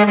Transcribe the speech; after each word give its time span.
Hello 0.00 0.08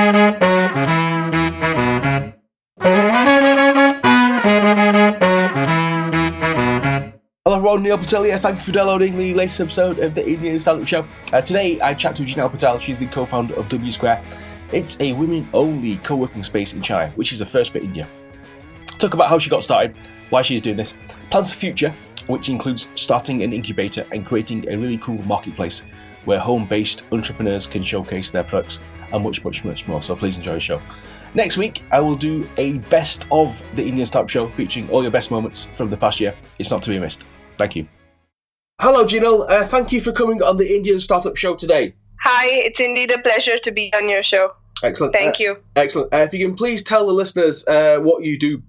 everyone, 7.47 7.81
Neil 7.81 7.97
Patel 7.97 8.21
here. 8.23 8.38
Thank 8.38 8.57
you 8.57 8.62
for 8.62 8.71
downloading 8.71 9.17
the 9.17 9.33
latest 9.33 9.62
episode 9.62 9.97
of 9.97 10.13
the 10.13 10.29
Indian 10.29 10.60
Startup 10.60 10.88
Show. 10.88 11.04
Uh, 11.33 11.41
today 11.41 11.81
I 11.81 11.96
chat 11.96 12.15
to 12.17 12.23
Jinal 12.23 12.52
Patel. 12.52 12.78
She's 12.78 12.99
the 12.99 13.07
co-founder 13.07 13.55
of 13.55 13.67
W 13.70 13.91
Square. 13.91 14.23
It's 14.71 14.96
a 15.00 15.14
women-only 15.14 15.98
co-working 15.98 16.44
space 16.44 16.74
in 16.74 16.82
Chennai, 16.82 17.10
which 17.18 17.32
is 17.32 17.42
a 17.42 17.46
first 17.46 17.71
for 17.71 17.80
India. 17.80 18.08
Talk 19.00 19.16
about 19.16 19.30
how 19.30 19.40
she 19.40 19.50
got 19.50 19.64
started, 19.64 19.98
why 20.30 20.44
she's 20.44 20.62
doing 20.62 20.78
this, 20.78 20.94
plans 21.32 21.52
for 21.52 21.58
future, 21.58 21.92
which 22.28 22.48
includes 22.50 22.90
starting 22.94 23.42
an 23.42 23.54
incubator 23.54 24.06
and 24.12 24.24
creating 24.24 24.70
a 24.70 24.78
really 24.78 25.00
cool 25.00 25.18
marketplace 25.24 25.82
where 26.26 26.38
home-based 26.38 27.02
entrepreneurs 27.12 27.66
can 27.66 27.84
showcase 27.84 28.30
their 28.30 28.44
products 28.44 28.80
and 29.12 29.23
much, 29.23 29.44
much, 29.44 29.64
much 29.66 29.88
more. 29.88 30.02
So 30.02 30.16
please 30.16 30.38
enjoy 30.38 30.54
the 30.54 30.60
show. 30.60 30.82
Next 31.36 31.57
week, 31.57 31.83
I 31.92 32.00
will 32.00 32.15
do 32.15 32.47
a 32.57 32.73
best 32.89 33.27
of 33.31 33.61
the 33.75 33.85
Indian 33.88 34.05
Startup 34.05 34.29
Show 34.29 34.47
featuring 34.49 34.89
all 34.89 35.03
your 35.03 35.11
best 35.11 35.29
moments 35.29 35.66
from 35.75 35.89
the 35.89 35.97
past 35.97 36.20
year. 36.20 36.33
It's 36.57 36.71
not 36.71 36.81
to 36.83 36.89
be 36.89 36.97
missed. 36.99 37.23
Thank 37.57 37.75
you. 37.75 37.88
Hello, 38.81 39.03
Jinal. 39.05 39.47
Uh, 39.49 39.66
thank 39.66 39.91
you 39.91 40.02
for 40.02 40.11
coming 40.11 40.41
on 40.41 40.57
the 40.57 40.75
Indian 40.75 40.99
Startup 40.99 41.35
Show 41.35 41.55
today. 41.55 41.93
Hi, 42.23 42.47
it's 42.53 42.80
indeed 42.80 43.13
a 43.13 43.21
pleasure 43.21 43.57
to 43.59 43.71
be 43.71 43.91
on 43.93 44.09
your 44.09 44.23
show. 44.23 44.53
Excellent. 44.83 45.13
Thank 45.13 45.35
Uh, 45.35 45.44
you. 45.44 45.57
Excellent. 45.75 46.13
Uh, 46.13 46.17
if 46.17 46.33
you 46.33 46.45
can 46.47 46.55
please 46.55 46.81
tell 46.83 47.05
the 47.05 47.13
listeners 47.13 47.67
uh, 47.67 47.99
what 47.99 48.23
you 48.23 48.39
do. 48.39 48.61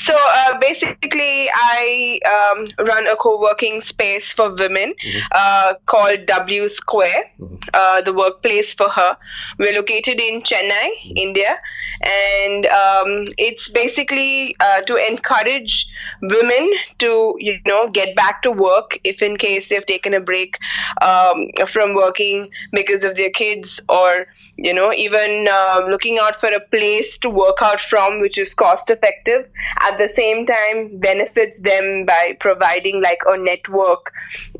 So 0.00 0.14
uh, 0.16 0.58
basically, 0.58 1.48
I 1.52 2.20
um, 2.24 2.86
run 2.86 3.06
a 3.06 3.16
co-working 3.16 3.82
space 3.82 4.32
for 4.32 4.54
women 4.54 4.94
uh, 5.32 5.74
called 5.86 6.26
W 6.26 6.68
Square, 6.68 7.30
uh, 7.74 8.00
the 8.02 8.12
workplace 8.12 8.74
for 8.74 8.88
her. 8.88 9.16
We're 9.58 9.74
located 9.74 10.20
in 10.20 10.42
Chennai, 10.42 10.88
India, 11.16 11.58
and 12.02 12.66
um, 12.66 13.26
it's 13.38 13.68
basically 13.68 14.56
uh, 14.60 14.80
to 14.82 14.96
encourage 14.96 15.88
women 16.22 16.70
to 16.98 17.34
you 17.38 17.58
know 17.66 17.88
get 17.90 18.14
back 18.16 18.42
to 18.42 18.50
work 18.50 18.98
if 19.04 19.22
in 19.22 19.36
case 19.36 19.68
they've 19.68 19.86
taken 19.86 20.14
a 20.14 20.20
break 20.20 20.56
um, 21.02 21.48
from 21.68 21.94
working 21.94 22.48
because 22.72 23.04
of 23.04 23.16
their 23.16 23.30
kids 23.30 23.80
or 23.88 24.26
you 24.56 24.72
know 24.72 24.92
even 24.92 25.46
uh, 25.50 25.80
looking 25.88 26.18
out 26.18 26.40
for 26.40 26.48
a 26.48 26.60
place 26.70 27.18
to 27.18 27.30
work 27.30 27.56
out 27.62 27.80
from 27.80 28.20
which 28.20 28.38
is 28.38 28.54
cost 28.54 28.90
effective 28.90 29.48
at 29.80 29.98
the 29.98 30.08
same 30.08 30.46
time 30.46 30.98
benefits 30.98 31.60
them 31.60 32.04
by 32.06 32.36
providing 32.40 33.02
like 33.02 33.18
a 33.26 33.36
network 33.36 34.12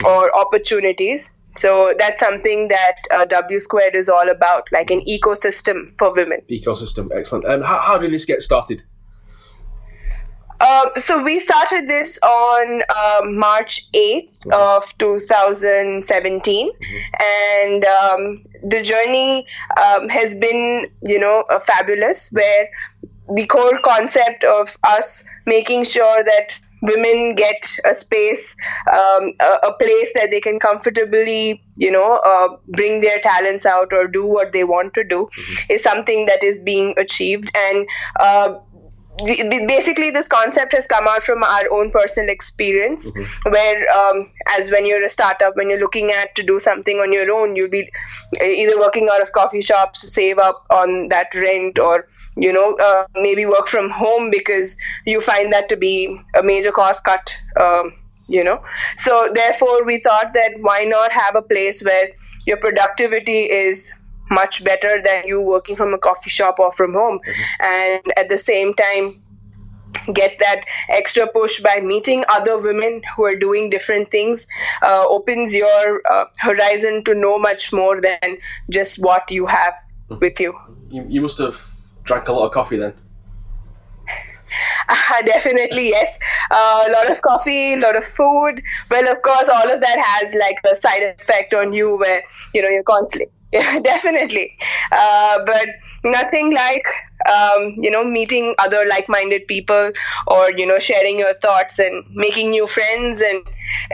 or 0.05 0.37
opportunities 0.37 1.31
so 1.57 1.95
that's 1.99 2.21
something 2.21 2.69
that 2.69 2.97
uh, 3.11 3.25
w 3.25 3.59
squared 3.61 3.95
is 3.95 4.09
all 4.09 4.29
about 4.29 4.69
like 4.73 4.91
an 4.91 5.01
ecosystem 5.03 5.97
for 5.99 6.13
women 6.13 6.41
Ecosystem. 6.51 7.11
Excellent. 7.15 7.47
And 7.47 7.65
how, 7.65 7.81
how 7.81 7.99
did 7.99 8.11
this 8.11 8.25
get 8.25 8.43
started? 8.43 8.83
Uh, 10.59 10.99
so 10.99 11.23
we 11.23 11.39
started 11.39 11.87
this 11.87 12.19
on 12.23 12.83
uh, 12.89 13.21
March 13.25 13.91
8th 13.93 14.47
of 14.53 14.99
2017, 14.99 16.71
and 17.23 17.85
um, 17.85 18.45
the 18.65 18.81
journey 18.83 19.47
um, 19.77 20.09
has 20.09 20.35
been, 20.35 20.91
you 21.03 21.19
know, 21.19 21.45
uh, 21.51 21.61
fabulous. 21.61 22.31
Where 22.33 22.69
the 23.35 23.47
core 23.47 23.79
concept 23.85 24.45
of 24.45 24.77
us 24.85 25.25
making 25.47 25.85
sure 25.85 26.23
that 26.25 26.53
women 26.83 27.35
get 27.35 27.67
a 27.85 27.95
space, 27.95 28.55
um, 28.93 29.33
a, 29.41 29.59
a 29.65 29.73
place 29.79 30.13
that 30.15 30.31
they 30.31 30.41
can 30.41 30.59
comfortably, 30.59 31.63
you 31.77 31.91
know, 31.91 32.17
uh, 32.25 32.49
bring 32.69 33.01
their 33.01 33.19
talents 33.21 33.67
out 33.67 33.93
or 33.93 34.07
do 34.07 34.25
what 34.27 34.53
they 34.53 34.65
want 34.65 34.95
to 34.95 35.03
do, 35.03 35.29
is 35.69 35.83
something 35.83 36.27
that 36.27 36.45
is 36.45 36.59
being 36.61 36.95
achieved 36.99 37.51
and. 37.57 37.87
Uh, 38.21 38.59
basically 39.25 40.11
this 40.11 40.29
concept 40.29 40.73
has 40.73 40.87
come 40.87 41.07
out 41.09 41.23
from 41.23 41.43
our 41.43 41.63
own 41.71 41.91
personal 41.91 42.29
experience 42.31 43.11
where 43.49 43.91
um, 43.91 44.31
as 44.59 44.71
when 44.71 44.85
you're 44.85 45.03
a 45.05 45.09
startup 45.09 45.57
when 45.57 45.71
you're 45.71 45.81
looking 45.81 46.11
at 46.11 46.35
to 46.35 46.43
do 46.43 46.61
something 46.61 46.99
on 46.99 47.13
your 47.13 47.31
own 47.31 47.57
you'll 47.57 47.71
be 47.71 47.89
uh, 48.41 48.45
either 48.45 48.79
working 48.79 49.09
out 49.11 49.23
of 49.23 49.33
coffee 49.33 49.63
shops 49.63 50.01
to 50.01 50.07
save 50.07 50.39
up 50.39 50.65
on 50.71 51.09
that 51.09 51.35
rent 51.35 51.79
or 51.79 52.07
you 52.37 52.53
know 52.53 52.75
uh, 52.75 53.07
maybe 53.17 53.47
work 53.47 53.69
from 53.69 53.89
home 53.91 54.31
because 54.31 54.77
you 55.07 55.21
find 55.21 55.53
that 55.53 55.69
to 55.69 55.77
be 55.77 56.21
a 56.35 56.43
major 56.43 56.73
cost 56.73 57.05
cut 57.05 57.35
um, 57.59 57.93
you 58.29 58.43
know. 58.43 58.61
So 58.99 59.31
therefore 59.33 59.85
we 59.85 60.01
thought 60.01 60.35
that 60.35 60.53
why 60.61 60.81
not 60.81 61.13
have 61.13 61.37
a 61.37 61.43
place 61.43 61.81
where 61.83 62.09
your 62.45 62.57
productivity 62.57 63.43
is 63.43 63.93
much 64.31 64.65
better 64.65 65.01
than 65.03 65.27
you 65.27 65.41
working 65.41 65.77
from 65.77 65.95
a 65.95 65.99
coffee 65.99 66.31
shop 66.31 66.59
or 66.59 66.73
from 66.73 66.93
home. 66.93 67.21
And 67.61 68.03
at 68.17 68.29
the 68.29 68.39
same 68.39 68.75
time 68.75 69.23
get 70.13 70.39
that 70.41 70.65
extra 70.89 71.27
push 71.27 71.61
by 71.61 71.81
meeting 71.83 72.25
other 72.29 72.59
women 72.59 73.01
who 73.15 73.25
are 73.25 73.35
doing 73.35 73.71
different 73.71 74.11
things 74.11 74.47
uh, 74.83 75.07
opens 75.09 75.55
your 75.55 76.03
uh, 76.11 76.25
horizon 76.39 77.03
to 77.05 77.15
know 77.15 77.39
much 77.39 77.73
more 77.73 78.01
than 78.01 78.39
just 78.71 78.99
what 78.99 79.31
you 79.31 79.47
have 79.47 79.75
with 80.21 80.39
you. 80.39 80.55
You, 80.91 81.07
you 81.09 81.21
must 81.21 81.39
have 81.39 81.61
drank 82.05 82.29
a 82.29 82.33
lot 82.33 82.47
of 82.47 82.53
coffee 82.53 82.77
then. 82.77 82.95
Uh, 84.89 85.23
definitely 85.25 85.89
yes. 85.89 86.19
Uh, 86.51 86.85
a 86.89 86.93
lot 86.93 87.11
of 87.11 87.21
coffee 87.23 87.75
a 87.75 87.77
lot 87.77 87.97
of 87.97 88.05
food. 88.05 88.63
Well 88.91 89.09
of 89.11 89.23
course 89.23 89.49
all 89.49 89.71
of 89.71 89.81
that 89.81 89.99
has 89.99 90.35
like 90.35 90.57
a 90.71 90.77
side 90.77 91.03
effect 91.21 91.55
on 91.55 91.73
you 91.73 91.97
where 91.97 92.23
you 92.55 92.63
know 92.63 92.69
you're 92.69 92.83
constantly 92.83 93.31
definitely. 93.83 94.57
Uh, 94.93 95.39
but 95.47 95.67
nothing 96.05 96.53
like 96.53 96.87
um, 97.33 97.75
you 97.79 97.91
know 97.91 98.05
meeting 98.05 98.55
other 98.59 98.85
like-minded 98.89 99.47
people 99.49 99.93
or 100.27 100.51
you 100.57 100.67
know 100.67 100.79
sharing 100.79 101.19
your 101.19 101.35
thoughts 101.35 101.79
and 101.79 102.05
making 102.15 102.51
new 102.51 102.67
friends. 102.67 103.21
And 103.21 103.43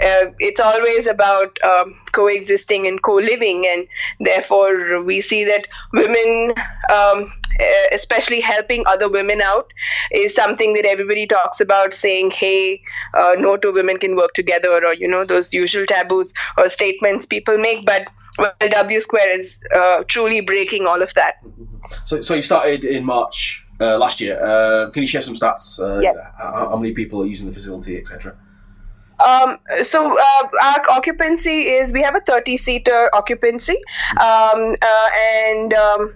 uh, 0.02 0.30
it's 0.38 0.60
always 0.60 1.06
about 1.06 1.56
um, 1.64 1.94
coexisting 2.12 2.86
and 2.86 3.02
co-living. 3.02 3.66
And 3.66 3.86
therefore 4.20 5.02
we 5.02 5.20
see 5.20 5.44
that 5.44 5.66
women 5.92 6.54
um, 6.92 7.32
uh, 7.60 7.86
especially 7.92 8.40
helping 8.40 8.82
other 8.86 9.08
women 9.08 9.40
out 9.42 9.70
is 10.10 10.34
something 10.34 10.74
that 10.74 10.86
everybody 10.86 11.26
talks 11.26 11.60
about 11.60 11.92
saying 11.92 12.30
hey 12.30 12.80
uh, 13.14 13.34
no 13.38 13.56
two 13.58 13.72
women 13.72 13.98
can 13.98 14.16
work 14.16 14.32
together 14.32 14.68
or 14.84 14.94
you 14.94 15.06
know 15.06 15.24
those 15.24 15.52
usual 15.52 15.84
taboos 15.86 16.32
or 16.56 16.68
statements 16.68 17.26
people 17.26 17.58
make. 17.58 17.84
But 17.86 18.08
well, 18.38 18.54
w 18.70 19.00
square 19.00 19.30
is 19.38 19.58
uh, 19.74 20.02
truly 20.08 20.40
breaking 20.40 20.86
all 20.86 21.02
of 21.02 21.12
that 21.14 21.34
So, 22.04 22.20
so 22.20 22.34
you 22.34 22.42
started 22.42 22.84
in 22.84 23.04
March 23.04 23.66
uh, 23.80 23.98
last 23.98 24.20
year. 24.20 24.42
Uh, 24.42 24.90
can 24.90 25.02
you 25.02 25.08
share 25.08 25.22
some 25.22 25.34
stats? 25.34 25.78
Uh, 25.78 26.00
Yeah. 26.00 26.12
how, 26.38 26.70
how 26.70 26.76
many 26.76 26.92
people 26.92 27.22
are 27.22 27.26
using 27.26 27.48
the 27.48 27.54
facility, 27.54 27.98
etc.? 27.98 28.36
Um, 29.24 29.58
so 29.82 30.18
uh, 30.18 30.48
our 30.64 30.90
occupancy 30.90 31.68
is 31.68 31.92
we 31.92 32.02
have 32.02 32.16
a 32.16 32.20
30 32.20 32.56
seater 32.56 33.10
occupancy, 33.14 33.76
um, 34.20 34.74
uh, 34.82 35.08
and 35.46 35.74
um, 35.74 36.14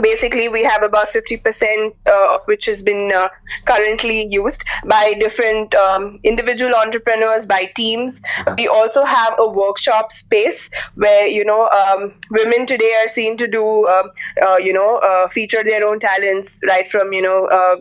basically 0.00 0.48
we 0.48 0.64
have 0.64 0.82
about 0.82 1.08
50% 1.08 1.94
uh, 2.06 2.38
which 2.46 2.66
has 2.66 2.82
been 2.82 3.12
uh, 3.12 3.28
currently 3.64 4.26
used 4.26 4.64
by 4.86 5.14
different 5.18 5.74
um, 5.74 6.18
individual 6.24 6.74
entrepreneurs 6.74 7.46
by 7.46 7.70
teams. 7.76 8.20
We 8.56 8.68
also 8.68 9.04
have 9.04 9.34
a 9.38 9.48
workshop 9.48 10.12
space 10.12 10.70
where 10.94 11.26
you 11.26 11.44
know 11.44 11.68
um, 11.68 12.14
women 12.30 12.66
today 12.66 12.94
are 13.02 13.08
seen 13.08 13.36
to 13.38 13.46
do 13.46 13.86
um, 13.88 14.10
uh, 14.40 14.56
you 14.56 14.72
know 14.72 14.96
uh, 14.96 15.28
feature 15.28 15.62
their 15.62 15.86
own 15.86 16.00
talents 16.00 16.60
right 16.66 16.90
from 16.90 17.12
you 17.12 17.22
know 17.22 17.46
uh, 17.46 17.76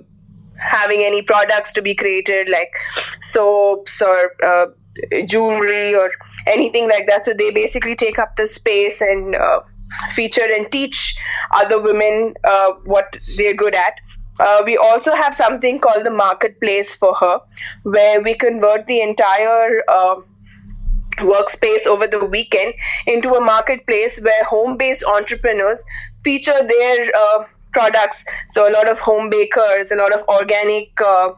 having 0.58 1.04
any 1.04 1.22
products 1.22 1.74
to 1.74 1.82
be 1.82 1.96
created 1.96 2.50
like 2.50 2.74
soaps 3.22 4.02
or 4.02 4.32
uh, 4.44 4.68
jewelry 5.26 5.96
or 5.96 6.12
anything 6.48 6.88
like 6.88 7.08
that. 7.08 7.26
So 7.26 7.34
they 7.34 7.52
basically 7.52 7.96
take 7.96 8.20
up 8.20 8.36
the 8.36 8.48
space 8.48 9.02
and 9.02 9.36
uh, 9.36 9.62
feature 10.14 10.48
and 10.56 10.72
teach 10.72 11.16
other 11.52 11.82
women 11.82 12.34
uh, 12.44 12.72
what 12.86 13.18
they're 13.38 13.54
good 13.54 13.76
at. 13.76 13.94
Uh, 14.40 14.62
we 14.66 14.78
also 14.78 15.14
have 15.14 15.36
something 15.36 15.80
called 15.80 16.06
the 16.06 16.12
marketplace 16.12 16.96
for 16.96 17.14
her 17.16 17.40
where 17.84 18.22
we 18.22 18.34
convert 18.34 18.88
the 18.88 19.02
entire 19.02 19.84
uh, 19.88 20.16
workspace 21.20 21.86
over 21.86 22.08
the 22.08 22.26
weekend 22.26 22.74
into 23.06 23.34
a 23.34 23.42
marketplace 23.42 24.20
where 24.20 24.44
home 24.46 24.78
based 24.78 25.04
entrepreneurs 25.04 25.84
feature 26.24 26.60
their 26.68 27.12
uh, 27.16 27.44
products 27.72 28.24
so 28.50 28.68
a 28.70 28.72
lot 28.72 28.90
of 28.90 29.00
home 29.00 29.30
bakers 29.30 29.92
a 29.92 29.96
lot 29.96 30.14
of 30.14 30.24
organic 30.28 30.90
uh, 31.02 31.32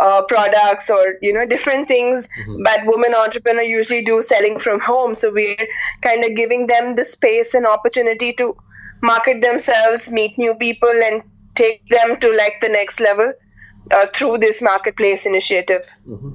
uh, 0.00 0.22
products 0.22 0.90
or 0.90 1.14
you 1.22 1.32
know 1.32 1.46
different 1.46 1.86
things 1.88 2.28
that 2.64 2.82
women 2.86 3.14
entrepreneurs 3.14 3.68
usually 3.68 4.02
do 4.02 4.20
selling 4.22 4.58
from 4.58 4.80
home 4.80 5.14
so 5.14 5.32
we're 5.32 5.68
kind 6.02 6.24
of 6.24 6.34
giving 6.34 6.66
them 6.66 6.94
the 6.94 7.04
space 7.04 7.54
and 7.54 7.66
opportunity 7.66 8.32
to 8.32 8.56
market 9.02 9.40
themselves 9.42 10.10
meet 10.10 10.36
new 10.38 10.54
people 10.54 11.02
and 11.04 11.22
take 11.54 11.88
them 11.88 12.18
to 12.18 12.30
like 12.32 12.60
the 12.60 12.68
next 12.68 13.00
level 13.00 13.32
uh, 13.92 14.06
through 14.12 14.36
this 14.38 14.60
marketplace 14.60 15.26
initiative 15.26 15.88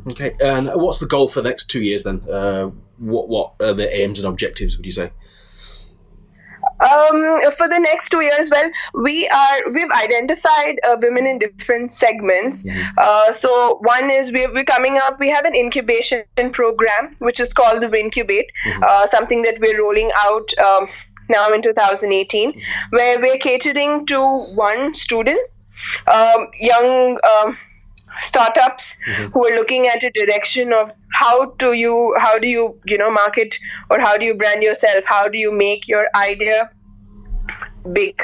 Okay, 0.07 0.35
and 0.41 0.69
what's 0.73 0.99
the 0.99 1.05
goal 1.05 1.27
for 1.27 1.41
the 1.41 1.49
next 1.49 1.65
two 1.67 1.81
years 1.81 2.03
then? 2.03 2.21
Uh, 2.29 2.71
what 2.97 3.29
what 3.29 3.53
are 3.59 3.73
the 3.73 3.93
aims 3.95 4.19
and 4.19 4.27
objectives? 4.27 4.77
Would 4.77 4.85
you 4.85 4.91
say? 4.91 5.11
Um, 6.81 7.39
for 7.57 7.67
the 7.67 7.79
next 7.79 8.09
two 8.09 8.21
years, 8.21 8.49
well, 8.49 8.69
we 8.95 9.27
are 9.29 9.71
we've 9.71 9.91
identified 10.03 10.79
uh, 10.87 10.97
women 11.01 11.27
in 11.27 11.39
different 11.39 11.91
segments. 11.91 12.63
Uh, 12.97 13.31
so 13.31 13.77
one 13.81 14.09
is 14.09 14.31
we're, 14.31 14.51
we're 14.53 14.65
coming 14.65 14.97
up. 14.97 15.19
We 15.19 15.29
have 15.29 15.45
an 15.45 15.55
incubation 15.55 16.23
program 16.51 17.15
which 17.19 17.39
is 17.39 17.53
called 17.53 17.81
the 17.81 17.87
Wincubate, 17.87 18.47
Mm-hmm. 18.65 18.83
uh, 18.83 19.07
something 19.07 19.41
that 19.43 19.59
we're 19.59 19.79
rolling 19.81 20.11
out. 20.17 20.57
Um, 20.57 20.87
now 21.29 21.47
in 21.53 21.61
2018, 21.61 22.51
Mm-hmm. 22.51 22.95
where 22.95 23.19
we're 23.21 23.37
catering 23.37 24.05
to 24.07 24.19
one 24.55 24.93
students, 24.93 25.63
um, 26.07 26.47
young 26.59 27.17
startups 28.21 28.97
who 29.33 29.45
are 29.47 29.55
looking 29.55 29.87
at 29.87 30.03
a 30.03 30.11
direction 30.11 30.73
of 30.73 30.93
how 31.11 31.45
do 31.63 31.73
you 31.73 32.15
how 32.17 32.37
do 32.37 32.47
you 32.47 32.79
you 32.85 32.97
know 32.97 33.11
market 33.11 33.57
or 33.89 33.99
how 33.99 34.17
do 34.17 34.25
you 34.25 34.33
brand 34.33 34.63
yourself? 34.63 35.03
How 35.05 35.27
do 35.27 35.37
you 35.37 35.51
make 35.51 35.87
your 35.87 36.07
idea 36.15 36.69
big? 37.93 38.21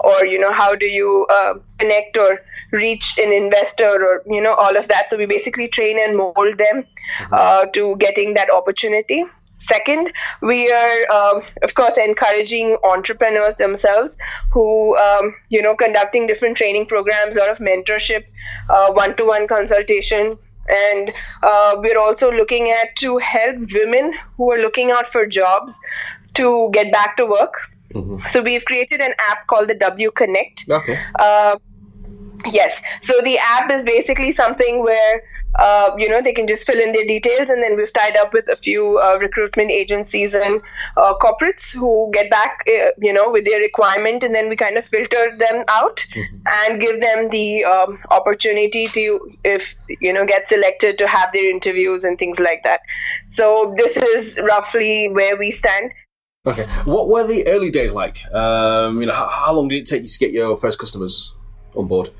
Or 0.00 0.24
you 0.26 0.38
know 0.38 0.52
how 0.52 0.74
do 0.74 0.88
you 0.88 1.26
uh, 1.30 1.54
connect 1.78 2.16
or 2.16 2.40
reach 2.72 3.18
an 3.18 3.32
investor 3.32 3.90
or 4.06 4.22
you 4.26 4.40
know 4.40 4.54
all 4.54 4.76
of 4.76 4.88
that? 4.88 5.08
So 5.08 5.16
we 5.16 5.26
basically 5.26 5.68
train 5.68 5.98
and 5.98 6.16
mold 6.16 6.58
them 6.58 6.84
uh, 7.32 7.66
to 7.66 7.96
getting 7.96 8.34
that 8.34 8.52
opportunity 8.52 9.24
second 9.60 10.12
we 10.42 10.70
are 10.72 11.12
um, 11.12 11.42
of 11.62 11.74
course 11.74 11.96
encouraging 11.96 12.76
entrepreneurs 12.82 13.54
themselves 13.56 14.16
who 14.50 14.96
um, 14.96 15.34
you 15.48 15.62
know 15.62 15.74
conducting 15.74 16.26
different 16.26 16.56
training 16.56 16.86
programs 16.86 17.36
a 17.36 17.40
lot 17.40 17.50
of 17.50 17.58
mentorship 17.58 18.24
uh, 18.68 18.92
one-to-one 18.92 19.46
consultation 19.46 20.36
and 20.68 21.12
uh, 21.42 21.76
we're 21.78 21.98
also 21.98 22.30
looking 22.30 22.70
at 22.70 22.94
to 22.96 23.18
help 23.18 23.56
women 23.72 24.12
who 24.36 24.50
are 24.50 24.58
looking 24.58 24.90
out 24.90 25.06
for 25.06 25.26
jobs 25.26 25.78
to 26.34 26.70
get 26.72 26.92
back 26.92 27.16
to 27.16 27.26
work 27.26 27.54
so 28.28 28.40
we've 28.42 28.64
created 28.64 29.00
an 29.00 29.12
app 29.30 29.46
called 29.48 29.68
the 29.68 29.74
W 29.74 30.10
Connect. 30.12 30.64
Okay. 30.70 30.98
Uh, 31.18 31.56
yes. 32.46 32.80
So 33.02 33.14
the 33.22 33.38
app 33.38 33.70
is 33.70 33.84
basically 33.84 34.32
something 34.32 34.82
where 34.82 35.22
uh, 35.56 35.90
you 35.98 36.08
know 36.08 36.22
they 36.22 36.32
can 36.32 36.46
just 36.46 36.64
fill 36.64 36.80
in 36.80 36.92
their 36.92 37.04
details, 37.04 37.48
and 37.48 37.62
then 37.62 37.76
we've 37.76 37.92
tied 37.92 38.16
up 38.16 38.32
with 38.32 38.48
a 38.48 38.56
few 38.56 38.98
uh, 38.98 39.18
recruitment 39.20 39.70
agencies 39.70 40.34
and 40.34 40.60
uh, 40.96 41.14
corporates 41.20 41.70
who 41.72 42.08
get 42.12 42.30
back, 42.30 42.64
uh, 42.68 42.90
you 42.98 43.12
know, 43.12 43.30
with 43.30 43.44
their 43.44 43.58
requirement, 43.58 44.22
and 44.22 44.34
then 44.34 44.48
we 44.48 44.54
kind 44.54 44.76
of 44.76 44.86
filter 44.86 45.36
them 45.36 45.64
out 45.68 46.06
and 46.64 46.80
give 46.80 47.00
them 47.00 47.28
the 47.30 47.64
um, 47.64 47.98
opportunity 48.10 48.86
to, 48.88 49.32
if 49.44 49.74
you 50.00 50.12
know, 50.12 50.24
get 50.24 50.46
selected 50.46 50.98
to 50.98 51.06
have 51.06 51.32
their 51.32 51.50
interviews 51.50 52.04
and 52.04 52.18
things 52.18 52.38
like 52.38 52.62
that. 52.62 52.80
So 53.28 53.74
this 53.76 53.96
is 53.96 54.38
roughly 54.42 55.08
where 55.08 55.36
we 55.36 55.50
stand. 55.50 55.92
Okay. 56.46 56.64
What 56.84 57.08
were 57.08 57.26
the 57.26 57.46
early 57.48 57.70
days 57.70 57.92
like? 57.92 58.24
Um, 58.32 59.00
you 59.00 59.06
know, 59.06 59.14
how, 59.14 59.28
how 59.28 59.54
long 59.54 59.68
did 59.68 59.78
it 59.78 59.86
take 59.86 60.02
you 60.02 60.08
to 60.08 60.18
get 60.18 60.30
your 60.30 60.56
first 60.56 60.78
customers 60.78 61.34
on 61.74 61.86
board? 61.86 62.10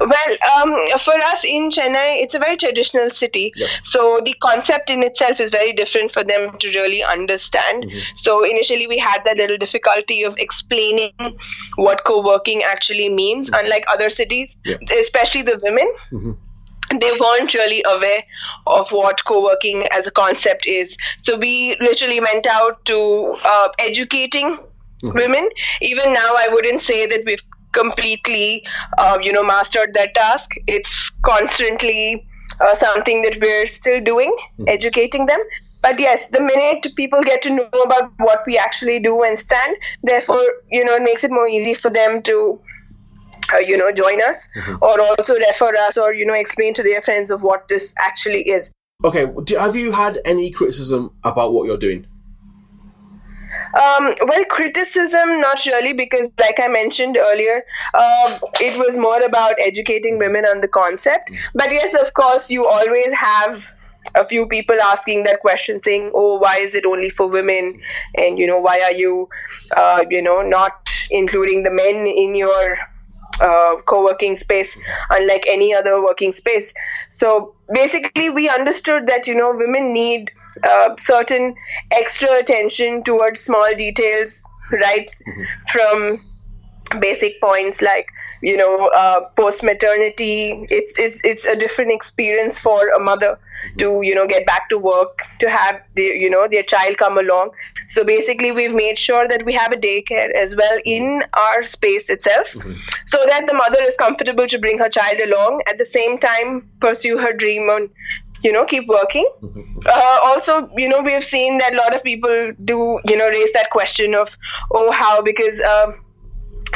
Well, 0.00 0.36
um, 0.56 0.70
for 1.00 1.14
us 1.14 1.40
in 1.44 1.70
Chennai, 1.70 2.22
it's 2.22 2.34
a 2.34 2.38
very 2.38 2.56
traditional 2.56 3.10
city. 3.10 3.52
So 3.84 4.20
the 4.24 4.34
concept 4.42 4.90
in 4.90 5.02
itself 5.02 5.40
is 5.40 5.50
very 5.50 5.72
different 5.72 6.12
for 6.12 6.24
them 6.24 6.58
to 6.58 6.68
really 6.70 7.02
understand. 7.02 7.84
So 8.16 8.44
initially, 8.44 8.86
we 8.86 8.98
had 8.98 9.22
that 9.24 9.36
little 9.36 9.58
difficulty 9.58 10.22
of 10.24 10.34
explaining 10.38 11.12
what 11.76 12.04
co 12.04 12.22
working 12.24 12.62
actually 12.62 13.08
means, 13.08 13.50
unlike 13.52 13.84
other 13.92 14.10
cities, 14.10 14.56
especially 15.00 15.42
the 15.42 15.58
women. 15.62 15.86
They 17.00 17.12
weren't 17.20 17.52
really 17.52 17.82
aware 17.86 18.24
of 18.66 18.88
what 18.90 19.22
co 19.24 19.42
working 19.44 19.86
as 19.92 20.06
a 20.06 20.10
concept 20.10 20.66
is. 20.66 20.96
So 21.22 21.36
we 21.36 21.76
literally 21.80 22.20
went 22.20 22.46
out 22.46 22.82
to 22.86 23.36
uh, 23.44 23.68
educating 23.78 24.58
women. 25.02 25.48
Even 25.82 26.12
now, 26.14 26.30
I 26.38 26.48
wouldn't 26.50 26.82
say 26.82 27.06
that 27.06 27.22
we've 27.26 27.42
completely, 27.72 28.64
uh, 28.98 29.18
you 29.20 29.32
know, 29.32 29.42
mastered 29.42 29.94
that 29.94 30.14
task. 30.14 30.50
It's 30.66 31.10
constantly 31.24 32.26
uh, 32.60 32.74
something 32.74 33.22
that 33.22 33.38
we're 33.40 33.66
still 33.66 34.00
doing, 34.00 34.34
educating 34.66 35.26
them. 35.26 35.40
But 35.80 36.00
yes, 36.00 36.26
the 36.28 36.40
minute 36.40 36.88
people 36.96 37.22
get 37.22 37.40
to 37.42 37.50
know 37.50 37.68
about 37.84 38.12
what 38.18 38.42
we 38.46 38.58
actually 38.58 38.98
do 38.98 39.22
and 39.22 39.38
stand, 39.38 39.76
therefore, 40.02 40.42
you 40.70 40.84
know, 40.84 40.94
it 40.94 41.02
makes 41.02 41.22
it 41.22 41.30
more 41.30 41.46
easy 41.46 41.74
for 41.74 41.88
them 41.88 42.20
to, 42.22 42.60
uh, 43.54 43.58
you 43.58 43.76
know, 43.76 43.92
join 43.92 44.20
us 44.22 44.48
or 44.82 45.00
also 45.00 45.34
refer 45.34 45.72
us 45.86 45.96
or, 45.96 46.12
you 46.12 46.26
know, 46.26 46.34
explain 46.34 46.74
to 46.74 46.82
their 46.82 47.00
friends 47.00 47.30
of 47.30 47.42
what 47.42 47.68
this 47.68 47.94
actually 48.00 48.42
is. 48.48 48.72
Okay. 49.04 49.26
Have 49.56 49.76
you 49.76 49.92
had 49.92 50.20
any 50.24 50.50
criticism 50.50 51.12
about 51.22 51.52
what 51.52 51.66
you're 51.66 51.78
doing? 51.78 52.06
Um, 53.74 54.14
well, 54.26 54.44
criticism, 54.46 55.40
not 55.40 55.64
really, 55.66 55.92
because 55.92 56.30
like 56.38 56.58
I 56.60 56.68
mentioned 56.68 57.16
earlier, 57.16 57.64
um, 57.94 58.38
it 58.60 58.78
was 58.78 58.98
more 58.98 59.20
about 59.20 59.54
educating 59.58 60.18
women 60.18 60.44
on 60.46 60.60
the 60.60 60.68
concept. 60.68 61.30
But 61.54 61.70
yes, 61.72 61.94
of 61.94 62.14
course, 62.14 62.50
you 62.50 62.66
always 62.66 63.12
have 63.12 63.72
a 64.14 64.24
few 64.24 64.46
people 64.46 64.80
asking 64.80 65.24
that 65.24 65.40
question, 65.40 65.82
saying, 65.82 66.10
"Oh, 66.14 66.36
why 66.38 66.58
is 66.60 66.74
it 66.74 66.86
only 66.86 67.10
for 67.10 67.26
women?" 67.26 67.80
And 68.16 68.38
you 68.38 68.46
know, 68.46 68.58
why 68.58 68.80
are 68.80 68.92
you, 68.92 69.28
uh, 69.76 70.04
you 70.10 70.22
know, 70.22 70.42
not 70.42 70.88
including 71.10 71.62
the 71.62 71.70
men 71.70 72.06
in 72.06 72.34
your 72.34 72.76
uh, 73.40 73.76
co-working 73.86 74.34
space 74.36 74.76
unlike 75.10 75.44
any 75.46 75.72
other 75.72 76.02
working 76.02 76.32
space 76.32 76.74
so 77.10 77.54
basically 77.72 78.30
we 78.30 78.48
understood 78.48 79.06
that 79.06 79.28
you 79.28 79.34
know 79.34 79.52
women 79.54 79.92
need 79.92 80.32
uh, 80.64 80.96
certain 80.96 81.54
extra 81.90 82.30
attention 82.38 83.02
towards 83.02 83.40
small 83.40 83.72
details 83.76 84.42
right 84.72 85.14
from 85.72 86.20
basic 87.00 87.40
points 87.40 87.82
like 87.82 88.08
you 88.42 88.56
know 88.56 88.88
uh, 88.94 89.28
post 89.36 89.62
maternity 89.62 90.66
it's 90.70 90.98
it's 90.98 91.20
it's 91.24 91.44
a 91.44 91.54
different 91.54 91.90
experience 91.90 92.58
for 92.58 92.88
a 92.88 92.98
mother 92.98 93.38
to 93.76 94.00
you 94.02 94.14
know 94.14 94.26
get 94.26 94.46
back 94.46 94.68
to 94.68 94.78
work 94.78 95.22
to 95.40 95.50
have 95.50 95.80
the 95.94 96.02
you 96.02 96.30
know 96.30 96.46
their 96.48 96.62
child 96.62 96.96
come 96.96 97.18
along. 97.18 97.50
So 97.88 98.04
basically 98.04 98.52
we've 98.52 98.74
made 98.74 98.98
sure 98.98 99.26
that 99.28 99.44
we 99.44 99.52
have 99.54 99.72
a 99.72 99.76
daycare 99.76 100.30
as 100.34 100.54
well 100.54 100.78
in 100.84 101.22
our 101.32 101.62
space 101.64 102.08
itself 102.08 102.48
so 103.06 103.18
that 103.28 103.46
the 103.48 103.54
mother 103.54 103.82
is 103.82 103.96
comfortable 103.96 104.46
to 104.46 104.58
bring 104.58 104.78
her 104.78 104.88
child 104.88 105.20
along 105.20 105.62
at 105.66 105.78
the 105.78 105.86
same 105.86 106.18
time 106.18 106.70
pursue 106.80 107.18
her 107.18 107.32
dream 107.32 107.68
on 107.68 107.90
you 108.42 108.52
know 108.52 108.64
keep 108.64 108.86
working. 108.86 109.28
Uh, 109.86 110.18
also 110.24 110.68
you 110.76 110.88
know 110.88 111.00
we 111.00 111.12
have 111.12 111.24
seen 111.24 111.58
that 111.58 111.74
a 111.74 111.76
lot 111.76 111.94
of 111.94 112.02
people 112.02 112.52
do 112.64 112.98
you 113.06 113.16
know 113.16 113.28
raise 113.28 113.52
that 113.52 113.70
question 113.70 114.14
of 114.14 114.36
oh 114.72 114.90
how? 114.90 115.22
Because 115.22 115.60
um, 115.60 116.04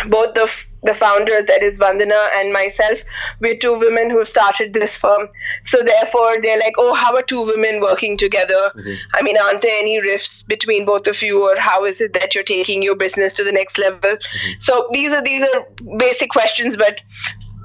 both 0.09 0.35
the 0.35 0.45
f- 0.45 0.69
the 0.85 0.95
founders 0.95 1.45
that 1.45 1.63
is 1.63 1.79
Vandana 1.79 2.29
and 2.37 2.53
myself 2.53 3.03
we're 3.41 3.57
two 3.57 3.79
women 3.79 4.11
who 4.11 4.25
started 4.25 4.73
this 4.73 4.97
firm. 4.97 5.29
So 5.65 5.83
therefore 5.83 6.37
they're 6.43 6.59
like 6.59 6.75
oh 6.79 6.95
how 6.95 7.15
are 7.15 7.23
two 7.23 7.43
women 7.43 7.81
working 7.81 8.17
together? 8.17 8.73
I 9.15 9.23
mean 9.23 9.37
aren't 9.39 9.63
there 9.63 9.79
any 9.79 10.01
rifts 10.01 10.43
between 10.45 10.85
both 10.85 11.07
of 11.07 11.23
you 11.23 11.49
or 11.49 11.57
how 11.57 11.85
is 11.85 12.01
it 12.01 12.15
that 12.15 12.35
you're 12.35 12.43
taking 12.45 12.83
your 12.83 12.97
business 12.97 13.33
to 13.35 13.45
the 13.45 13.53
next 13.53 13.79
level? 13.79 14.17
So 14.61 14.89
these 14.93 15.13
are 15.13 15.23
these 15.23 15.47
are 15.49 15.67
basic 15.99 16.31
questions 16.31 16.77
but 16.77 16.99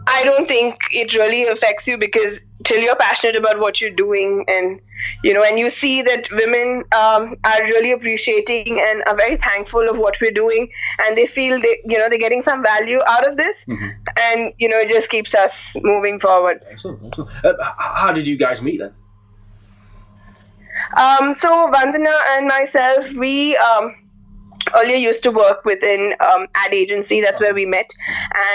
I 0.08 0.24
don't 0.24 0.48
think 0.48 0.80
it 0.92 1.14
really 1.14 1.46
affects 1.48 1.86
you 1.88 1.98
because 1.98 2.40
till 2.64 2.80
you're 2.80 2.96
passionate 2.96 3.38
about 3.38 3.60
what 3.60 3.80
you're 3.80 3.92
doing 3.92 4.44
and 4.48 4.82
you 5.24 5.34
know 5.34 5.44
and 5.44 5.60
you 5.60 5.70
see 5.70 6.02
that 6.02 6.28
women 6.32 6.84
um, 6.96 7.36
are 7.46 7.62
really 7.64 7.92
appreciating 7.92 8.80
and 8.82 9.04
are 9.06 9.16
very 9.16 9.38
thankful 9.38 9.88
of 9.88 9.98
what 9.98 10.16
we're 10.20 10.32
doing 10.32 10.70
and 11.06 11.18
they 11.18 11.26
feel 11.28 11.60
they 11.62 11.80
you 11.86 11.98
know 11.98 12.10
they're 12.10 12.18
getting 12.18 12.42
some 12.42 12.64
value 12.64 13.00
out 13.08 13.28
of 13.28 13.38
this 13.38 13.66
and 13.68 14.54
you 14.58 14.68
know 14.68 14.78
it 14.80 14.90
just 14.90 15.10
keeps 15.10 15.36
us 15.36 15.76
moving 15.84 16.18
forward 16.20 16.64
Excellent. 16.72 17.06
excellent. 17.06 17.46
Uh, 17.46 17.54
how 17.78 18.12
did 18.12 18.26
you 18.26 18.38
guys 18.38 18.62
meet 18.62 18.80
then? 18.80 18.94
Um, 20.96 21.34
so 21.36 21.72
Vandana 21.72 22.16
and 22.32 22.48
myself, 22.48 23.12
we 23.14 23.58
um, 23.58 23.96
earlier 24.76 24.96
used 24.96 25.24
to 25.24 25.32
work 25.32 25.66
within 25.66 26.14
um, 26.20 26.48
ad 26.56 26.74
agency. 26.74 27.22
That's 27.22 27.40
where 27.40 27.54
we 27.54 27.66
met, 27.66 27.92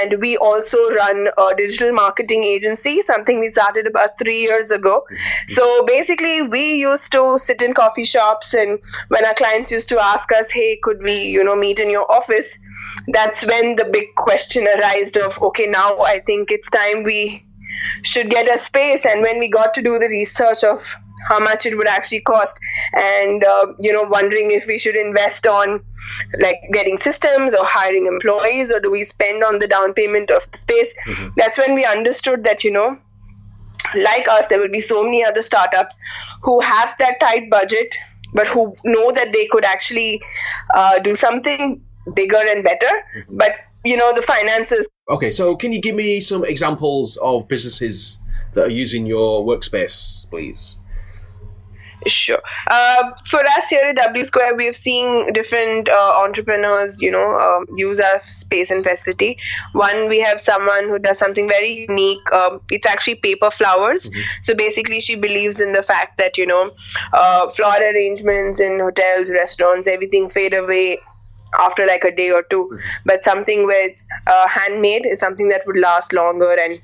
and 0.00 0.21
we 0.21 0.37
also 0.37 0.90
run 0.90 1.28
a 1.38 1.54
digital 1.57 1.92
marketing 1.92 2.45
agency. 2.45 3.02
Something 3.02 3.40
we 3.40 3.50
started 3.50 3.87
about 3.87 4.19
three 4.19 4.40
years 4.40 4.71
ago. 4.71 5.04
So 5.49 5.85
basically, 5.85 6.42
we 6.42 6.75
used 6.75 7.12
to 7.12 7.38
sit 7.38 7.62
in 7.62 7.75
coffee 7.75 8.04
shops, 8.04 8.54
and 8.54 8.78
when 9.09 9.25
our 9.25 9.35
clients 9.35 9.71
used 9.71 9.88
to 9.90 10.00
ask 10.00 10.33
us, 10.33 10.50
"Hey, 10.50 10.76
could 10.83 11.02
we, 11.02 11.14
you 11.14 11.45
know, 11.45 11.57
meet 11.57 11.81
in 11.81 11.90
your 11.90 12.11
office?" 12.11 12.59
That's 13.09 13.45
when 13.45 13.76
the 13.76 13.85
big 13.85 14.14
question 14.16 14.66
arose 14.66 15.12
of, 15.16 15.40
"Okay, 15.42 15.66
now 15.66 16.00
I 16.00 16.21
think 16.21 16.50
it's 16.50 16.71
time 16.71 17.02
we." 17.02 17.45
should 18.02 18.31
get 18.31 18.49
a 18.49 18.57
space 18.57 19.04
and 19.04 19.23
when 19.23 19.40
we 19.40 19.49
got 19.49 19.75
to 19.75 19.83
do 19.83 19.99
the 19.99 20.09
research 20.09 20.62
of 20.62 20.95
how 21.28 21.38
much 21.38 21.66
it 21.66 21.76
would 21.76 21.88
actually 21.88 22.21
cost 22.21 22.59
and 22.95 23.45
uh, 23.45 23.66
you 23.78 23.92
know 23.92 24.02
wondering 24.02 24.50
if 24.50 24.66
we 24.66 24.78
should 24.78 24.97
invest 24.97 25.47
on 25.47 25.81
like 26.40 26.57
getting 26.73 26.99
systems 26.99 27.54
or 27.54 27.64
hiring 27.64 28.07
employees 28.07 28.71
or 28.71 28.81
do 28.81 28.90
we 28.90 29.04
spend 29.04 29.42
on 29.45 29.59
the 29.59 29.66
down 29.66 29.92
payment 29.95 30.31
of 30.31 30.50
the 30.52 30.59
space 30.59 30.95
that's 31.37 31.59
when 31.59 31.75
we 31.75 31.85
understood 31.85 32.45
that 32.45 32.64
you 32.64 32.71
know 32.71 32.99
like 33.97 34.28
us 34.28 34.47
there 34.47 34.59
will 34.59 34.71
be 34.71 34.81
so 34.81 35.02
many 35.02 35.25
other 35.25 35.42
startups 35.42 35.95
who 36.42 36.61
have 36.61 36.95
that 36.99 37.19
tight 37.21 37.50
budget 37.50 37.97
but 38.33 38.47
who 38.47 38.75
know 38.85 39.12
that 39.12 39.33
they 39.33 39.47
could 39.47 39.64
actually 39.64 40.23
uh, 40.75 40.99
do 40.99 41.14
something 41.14 41.83
bigger 42.14 42.38
and 42.38 42.64
better. 42.64 42.87
Mm-hmm. 43.16 43.37
But 43.37 43.52
you 43.85 43.97
know, 43.97 44.14
the 44.14 44.23
finances. 44.23 44.88
Okay, 45.09 45.31
so 45.31 45.57
can 45.57 45.73
you 45.73 45.81
give 45.81 45.95
me 45.95 46.21
some 46.21 46.45
examples 46.45 47.16
of 47.19 47.49
businesses 47.49 48.19
that 48.52 48.64
are 48.64 48.71
using 48.71 49.07
your 49.07 49.45
workspace, 49.45 50.28
please? 50.31 50.78
Sure. 52.06 52.40
Uh, 52.68 53.11
for 53.26 53.38
us 53.40 53.68
here 53.68 53.85
at 53.85 53.97
W 53.97 54.25
Square, 54.25 54.56
we 54.56 54.66
have 54.66 54.76
seen 54.76 55.32
different 55.32 55.88
uh, 55.88 56.14
entrepreneurs, 56.25 57.00
you 57.00 57.11
know, 57.12 57.38
um, 57.38 57.66
use 57.78 58.00
our 58.00 58.21
space 58.23 58.71
and 58.71 58.82
facility. 58.82 59.37
One, 59.73 60.09
we 60.09 60.18
have 60.21 60.40
someone 60.40 60.88
who 60.88 60.99
does 60.99 61.18
something 61.18 61.49
very 61.49 61.87
unique. 61.88 62.32
Um, 62.32 62.61
it's 62.71 62.87
actually 62.88 63.16
paper 63.16 63.50
flowers. 63.52 64.09
Mhm. 64.09 64.25
So 64.42 64.54
basically, 64.54 65.00
she 65.00 65.14
believes 65.14 65.61
in 65.61 65.73
the 65.73 65.82
fact 65.82 66.18
that 66.18 66.37
you 66.37 66.47
know, 66.47 66.73
uh, 67.12 67.50
flower 67.50 67.78
arrangements 67.80 68.59
in 68.61 68.80
hotels, 68.80 69.30
restaurants, 69.30 69.87
everything 69.87 70.28
fade 70.28 70.54
away 70.54 70.99
after 71.61 71.87
like 71.87 72.04
a 72.04 72.11
day 72.11 72.30
or 72.30 72.42
2 72.44 72.78
But 73.04 73.23
something 73.23 73.66
where 73.66 73.87
it's 73.88 74.04
uh, 74.26 74.49
handmade 74.49 75.04
is 75.06 75.21
something 75.21 75.49
that 75.49 75.66
would 75.66 75.78
last 75.78 76.12
longer 76.12 76.54
and 76.54 76.80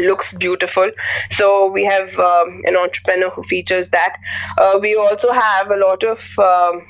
looks 0.00 0.32
beautiful. 0.32 0.90
So 1.30 1.70
we 1.70 1.84
have 1.84 2.18
um, 2.18 2.58
an 2.64 2.76
entrepreneur 2.76 3.30
who 3.30 3.42
features 3.42 3.88
that. 3.88 4.16
Uh, 4.58 4.78
we 4.80 4.94
also 4.96 5.32
have 5.32 5.70
a 5.70 5.76
lot 5.76 6.02
of 6.02 6.38
um, 6.38 6.86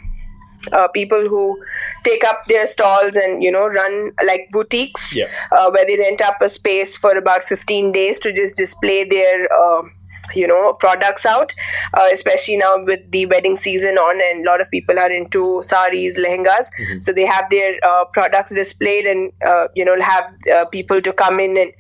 uh, 0.73 0.89
people 0.89 1.29
who 1.29 1.61
take 2.05 2.25
up 2.25 2.45
their 2.47 2.67
stalls 2.67 3.17
and 3.17 3.43
you 3.43 3.51
know 3.51 3.67
run 3.67 4.13
like 4.25 4.49
boutiques 4.53 5.15
Yeah. 5.15 5.27
uh, 5.51 5.71
where 5.71 5.85
they 5.85 5.97
rent 5.97 6.21
up 6.23 6.41
a 6.41 6.49
space 6.49 6.97
for 6.97 7.17
about 7.17 7.43
15 7.43 7.91
days 7.93 8.19
to 8.21 8.33
just 8.33 8.57
display 8.57 9.05
their 9.05 9.53
uh, 9.53 9.83
you 10.35 10.47
know 10.47 10.73
products 10.75 11.27
out 11.27 11.55
uh, 11.95 12.09
especially 12.13 12.57
now 12.57 12.77
with 12.85 13.01
the 13.11 13.27
wedding 13.27 13.57
season 13.57 13.99
on 13.99 14.21
and 14.31 14.47
a 14.47 14.51
lot 14.51 14.61
of 14.61 14.71
people 14.71 14.99
are 14.99 15.11
into 15.11 15.61
saris 15.63 16.19
lehengas. 16.19 16.71
So 17.01 17.13
they 17.13 17.25
have 17.25 17.49
their 17.51 17.79
uh, 17.83 18.05
products 18.07 18.55
displayed 18.55 19.07
and 19.07 19.33
uh, 19.45 19.69
you 19.75 19.85
know 19.85 19.99
have 20.01 20.35
uh, 20.53 20.65
people 20.67 21.01
to 21.03 21.13
come 21.13 21.41
in 21.41 21.57
and 21.57 21.73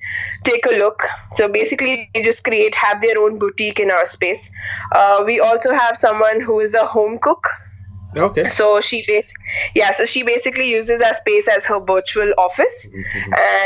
take 0.44 0.66
a 0.66 0.74
look. 0.74 1.02
So 1.36 1.48
basically 1.48 2.10
they 2.14 2.22
just 2.22 2.44
create 2.44 2.74
have 2.74 3.00
their 3.00 3.18
own 3.18 3.38
boutique 3.38 3.80
in 3.80 3.90
our 3.90 4.06
space. 4.06 4.50
Uh, 4.92 5.22
we 5.26 5.40
also 5.40 5.72
have 5.72 5.96
someone 5.96 6.40
who 6.40 6.60
is 6.60 6.74
a 6.74 6.86
home 6.86 7.18
cook 7.18 7.48
Okay. 8.16 8.48
so 8.50 8.80
she 8.80 9.04
bas- 9.08 9.32
yeah 9.74 9.90
so 9.92 10.04
she 10.04 10.22
basically 10.22 10.68
uses 10.68 11.00
our 11.00 11.14
space 11.14 11.48
as 11.48 11.64
her 11.64 11.80
virtual 11.80 12.32
office. 12.36 12.88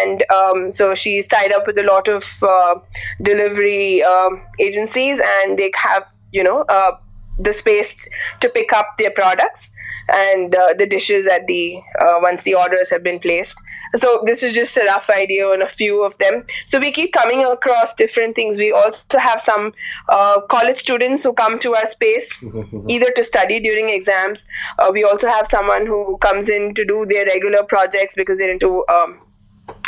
And 0.05 0.25
um, 0.31 0.71
so 0.71 0.95
she's 0.95 1.27
tied 1.27 1.53
up 1.53 1.67
with 1.67 1.79
a 1.79 1.83
lot 1.83 2.09
of 2.09 2.25
uh, 2.43 2.77
delivery 3.23 4.03
um, 4.05 4.43
agencies 4.61 5.21
and 5.21 5.59
they 5.59 5.71
have 5.75 6.05
you 6.33 6.45
know 6.45 6.63
uh, 6.69 6.93
the 7.39 7.53
space 7.53 7.97
to 8.41 8.49
pick 8.49 8.73
up 8.73 8.87
their 8.99 9.11
products 9.11 9.71
and 10.09 10.55
uh, 10.55 10.75
the 10.75 10.87
dishes 10.87 11.27
at 11.27 11.47
the 11.47 11.81
uh, 12.01 12.19
once 12.21 12.43
the 12.43 12.55
orders 12.55 12.91
have 12.91 13.03
been 13.03 13.19
placed. 13.19 13.61
So 13.97 14.23
this 14.27 14.43
is 14.43 14.53
just 14.53 14.77
a 14.77 14.85
rough 14.85 15.09
idea 15.11 15.47
on 15.47 15.63
a 15.63 15.69
few 15.69 16.05
of 16.05 16.17
them. 16.19 16.45
So 16.67 16.79
we 16.79 16.91
keep 16.91 17.13
coming 17.13 17.45
across 17.45 17.95
different 17.95 18.37
things. 18.37 18.59
We 18.59 18.73
also 18.73 19.19
have 19.19 19.41
some 19.41 19.73
uh, 20.09 20.41
college 20.43 20.79
students 20.79 21.23
who 21.23 21.33
come 21.33 21.59
to 21.61 21.75
our 21.75 21.87
space 21.87 22.37
either 22.89 23.11
to 23.17 23.25
study 23.25 23.61
during 23.61 23.91
exams. 23.91 24.45
Uh, 24.79 24.91
we 24.93 25.05
also 25.05 25.29
have 25.29 25.47
someone 25.47 25.87
who 25.87 26.19
comes 26.19 26.49
in 26.49 26.75
to 26.75 26.85
do 26.85 27.07
their 27.07 27.25
regular 27.27 27.63
projects 27.63 28.15
because 28.15 28.39
they're 28.39 28.51
into 28.51 28.85
um, 28.89 29.21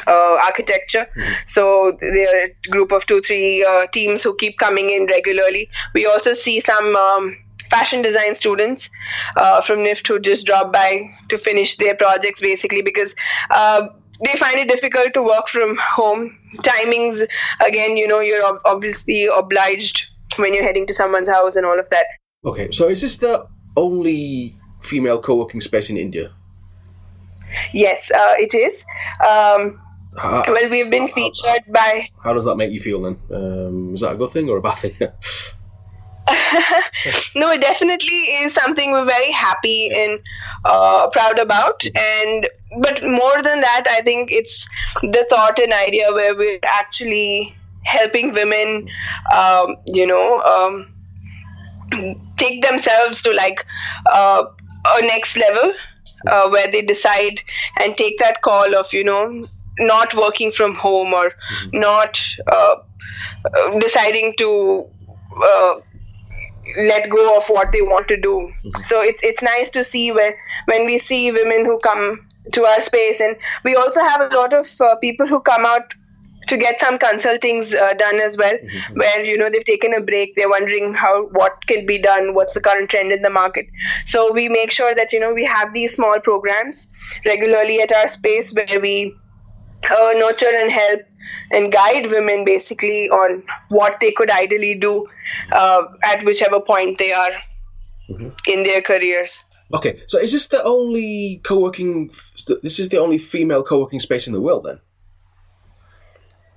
uh, 0.06 0.38
architecture. 0.42 1.06
So 1.46 1.96
there 2.00 2.28
are 2.28 2.44
a 2.46 2.70
group 2.70 2.92
of 2.92 3.06
two, 3.06 3.20
three 3.20 3.64
uh, 3.64 3.87
teams 3.92 4.22
who 4.22 4.34
keep 4.37 4.58
coming 4.58 4.90
in 4.90 5.06
regularly. 5.06 5.68
We 5.94 6.06
also 6.06 6.32
see 6.32 6.60
some 6.60 6.96
um, 6.96 7.37
fashion 7.70 8.02
design 8.02 8.34
students 8.34 8.90
uh, 9.37 9.60
from 9.62 9.80
NIFT 9.80 10.06
who 10.06 10.20
just 10.20 10.46
drop 10.46 10.72
by 10.72 11.10
to 11.28 11.38
finish 11.38 11.76
their 11.76 11.94
projects 11.94 12.40
basically 12.40 12.82
because 12.82 13.14
uh, 13.50 13.88
they 14.25 14.38
find 14.38 14.56
it 14.56 14.68
difficult 14.68 15.14
to 15.14 15.22
work 15.22 15.48
from 15.48 15.76
home. 15.76 16.37
Timings, 16.62 17.26
again, 17.64 17.96
you 17.96 18.08
know, 18.08 18.20
you're 18.20 18.44
ob- 18.44 18.60
obviously 18.64 19.26
obliged 19.26 20.06
when 20.37 20.54
you're 20.54 20.64
heading 20.64 20.87
to 20.87 20.94
someone's 20.94 21.28
house 21.28 21.56
and 21.56 21.64
all 21.64 21.78
of 21.78 21.88
that. 21.90 22.06
Okay, 22.44 22.70
so 22.72 22.88
is 22.88 23.02
this 23.02 23.16
the 23.18 23.46
only 23.76 24.56
female 24.80 25.20
co-working 25.20 25.60
space 25.60 25.90
in 25.90 25.96
India? 25.96 26.32
Yes, 27.72 28.10
uh, 28.10 28.34
it 28.38 28.54
is. 28.54 28.84
Um, 29.20 29.80
How, 30.16 30.44
well, 30.46 30.70
we've 30.70 30.90
been 30.90 31.08
featured 31.08 31.64
by 31.72 32.08
how 32.22 32.32
does 32.32 32.44
that 32.44 32.56
make 32.56 32.72
you 32.72 32.80
feel 32.80 33.02
then? 33.02 33.18
Um, 33.30 33.94
is 33.94 34.00
that 34.00 34.12
a 34.12 34.16
good 34.16 34.30
thing 34.30 34.48
or 34.48 34.56
a 34.56 34.62
bad 34.62 34.78
thing? 34.78 34.96
no, 37.35 37.50
it 37.52 37.61
definitely 37.61 38.19
is 38.43 38.55
something 38.55 38.93
we're 38.93 39.09
very 39.09 39.31
happy 39.31 39.90
and 39.95 40.21
uh, 40.64 41.09
proud 41.11 41.38
about. 41.38 41.85
And 41.85 42.49
but 42.81 43.02
more 43.02 43.43
than 43.43 43.61
that, 43.61 43.85
I 43.88 44.00
think 44.02 44.31
it's 44.31 44.67
the 45.02 45.26
thought 45.31 45.59
and 45.59 45.73
idea 45.73 46.12
where 46.12 46.35
we're 46.37 46.59
actually 46.64 47.55
helping 47.85 48.33
women, 48.35 48.88
um, 49.35 49.76
you 49.87 50.07
know, 50.07 50.40
um, 50.43 50.93
take 52.37 52.62
themselves 52.62 53.23
to 53.23 53.31
like 53.31 53.64
uh, 54.12 54.45
a 54.87 55.02
next 55.02 55.37
level 55.37 55.73
uh, 56.26 56.49
where 56.49 56.67
they 56.71 56.83
decide 56.83 57.40
and 57.81 57.97
take 57.97 58.19
that 58.19 58.43
call 58.43 58.76
of 58.76 58.93
you 58.93 59.05
know 59.05 59.47
not 59.81 60.14
working 60.17 60.50
from 60.50 60.75
home 60.75 61.14
or 61.14 61.33
not 61.73 62.19
uh, 62.49 62.76
uh, 63.55 63.78
deciding 63.78 64.35
to 64.37 64.87
uh, 65.43 65.75
let 66.76 67.08
go 67.10 67.37
of 67.37 67.46
what 67.48 67.72
they 67.72 67.82
want 67.82 68.08
to 68.08 68.16
do. 68.16 68.52
So 68.84 69.00
it's 69.00 69.22
it's 69.22 69.42
nice 69.42 69.70
to 69.70 69.84
see 69.84 70.12
when 70.12 70.34
when 70.66 70.87
we 70.87 70.98
see 70.98 71.30
women 71.32 71.64
who 71.64 71.78
come 71.78 72.26
to 72.52 72.64
our 72.64 72.80
space, 72.80 73.20
and 73.20 73.37
we 73.64 73.75
also 73.75 74.00
have 74.00 74.20
a 74.20 74.34
lot 74.34 74.54
of 74.54 74.68
uh, 74.80 74.96
people 74.96 75.26
who 75.26 75.40
come 75.40 75.64
out 75.64 75.94
to 76.48 76.56
get 76.56 76.80
some 76.80 76.98
consultings 76.98 77.75
uh, 77.75 77.92
done 77.94 78.16
as 78.16 78.37
well, 78.37 78.56
where 78.94 79.22
you 79.22 79.37
know 79.37 79.50
they've 79.50 79.64
taken 79.64 79.94
a 79.94 80.00
break, 80.00 80.34
they're 80.34 80.48
wondering 80.48 80.94
how 80.94 81.26
what 81.26 81.66
can 81.66 81.87
be 81.87 81.98
done, 81.98 82.34
what's 82.34 82.54
the 82.54 82.60
current 82.60 82.90
trend 82.90 83.12
in 83.12 83.22
the 83.22 83.30
market. 83.30 83.66
So 84.06 84.32
we 84.32 84.48
make 84.48 84.70
sure 84.70 84.94
that 84.94 85.12
you 85.12 85.20
know 85.20 85.32
we 85.32 85.44
have 85.44 85.72
these 85.72 85.94
small 85.94 86.18
programs 86.20 86.87
regularly 87.26 87.80
at 87.80 87.92
our 87.92 88.08
space 88.08 88.52
where 88.52 88.80
we 88.80 89.14
uh, 89.85 90.12
nurture 90.16 90.54
and 90.54 90.70
help 90.70 91.00
and 91.50 91.73
guide 91.73 92.11
women 92.11 92.44
basically 92.44 93.08
on 93.11 93.42
what 93.68 93.99
they 94.00 94.11
could 94.11 94.30
ideally 94.30 94.75
do 94.75 95.06
uh, 95.52 95.82
at 96.04 96.25
whichever 96.25 96.61
point 96.61 96.99
they 96.99 97.12
are 97.12 97.30
in 98.47 98.62
their 98.62 98.80
careers. 98.80 99.42
okay, 99.75 100.00
so 100.06 100.18
is 100.18 100.32
this 100.32 100.49
the 100.49 100.62
only 100.64 101.40
co-working? 101.44 102.11
This 102.62 102.78
is 102.78 102.88
the 102.88 102.99
only 102.99 103.18
female 103.18 103.62
co-working 103.62 104.00
space 104.00 104.26
in 104.26 104.32
the 104.32 104.40
world 104.40 104.64
then? 104.64 104.80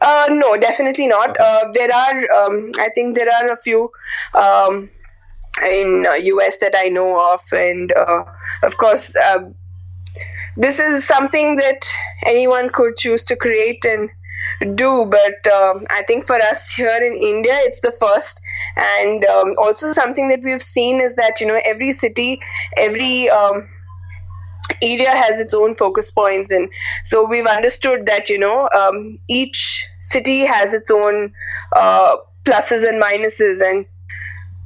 Uh, 0.02 0.28
no, 0.32 0.58
definitely 0.58 1.08
not. 1.08 1.38
Uh, 1.40 1.72
there 1.74 1.94
are, 1.94 2.32
um, 2.32 2.72
I 2.80 2.90
think 2.96 3.16
there 3.16 3.30
are 3.30 3.52
a 3.52 3.58
few 3.58 3.92
um, 4.34 4.90
in 5.64 6.06
uh, 6.10 6.14
US 6.14 6.58
that 6.58 6.74
I 6.76 6.88
know 6.88 7.34
of, 7.34 7.42
and 7.52 7.92
uh, 7.92 8.24
of 8.64 8.78
course, 8.78 9.16
uh, 9.16 9.40
this 10.58 10.80
is 10.80 11.06
something 11.06 11.58
that 11.58 11.88
anyone 12.26 12.70
could 12.70 12.98
choose 12.98 13.24
to 13.26 13.36
create 13.36 13.86
and 13.86 14.10
do. 14.78 15.06
But 15.06 15.52
um, 15.52 15.86
I 15.90 16.04
think 16.08 16.26
for 16.26 16.36
us 16.36 16.74
here 16.74 17.00
in 17.02 17.14
India, 17.14 17.54
it's 17.64 17.82
the 17.82 17.92
first, 17.92 18.42
and 18.76 19.24
um, 19.26 19.56
also 19.58 19.94
something 19.94 20.28
that 20.30 20.42
we've 20.44 20.62
seen 20.62 21.02
is 21.02 21.16
that 21.16 21.40
you 21.40 21.48
know 21.48 21.60
every 21.66 21.92
city, 21.92 22.40
every 22.78 23.30
um, 23.30 23.68
area 24.82 25.12
has 25.12 25.40
its 25.40 25.54
own 25.54 25.76
focus 25.76 26.12
points 26.12 26.52
and 26.52 26.70
so 27.04 27.28
we've 27.28 27.46
understood 27.48 28.06
that 28.06 28.30
you 28.30 28.38
know 28.38 28.70
um, 28.76 29.20
each 29.28 29.86
city 30.02 30.46
has 30.46 30.74
its 30.74 30.90
own 30.92 31.32
uh, 31.74 32.18
pluses 32.44 32.88
and 32.88 33.02
minuses 33.02 33.62
and 33.62 33.86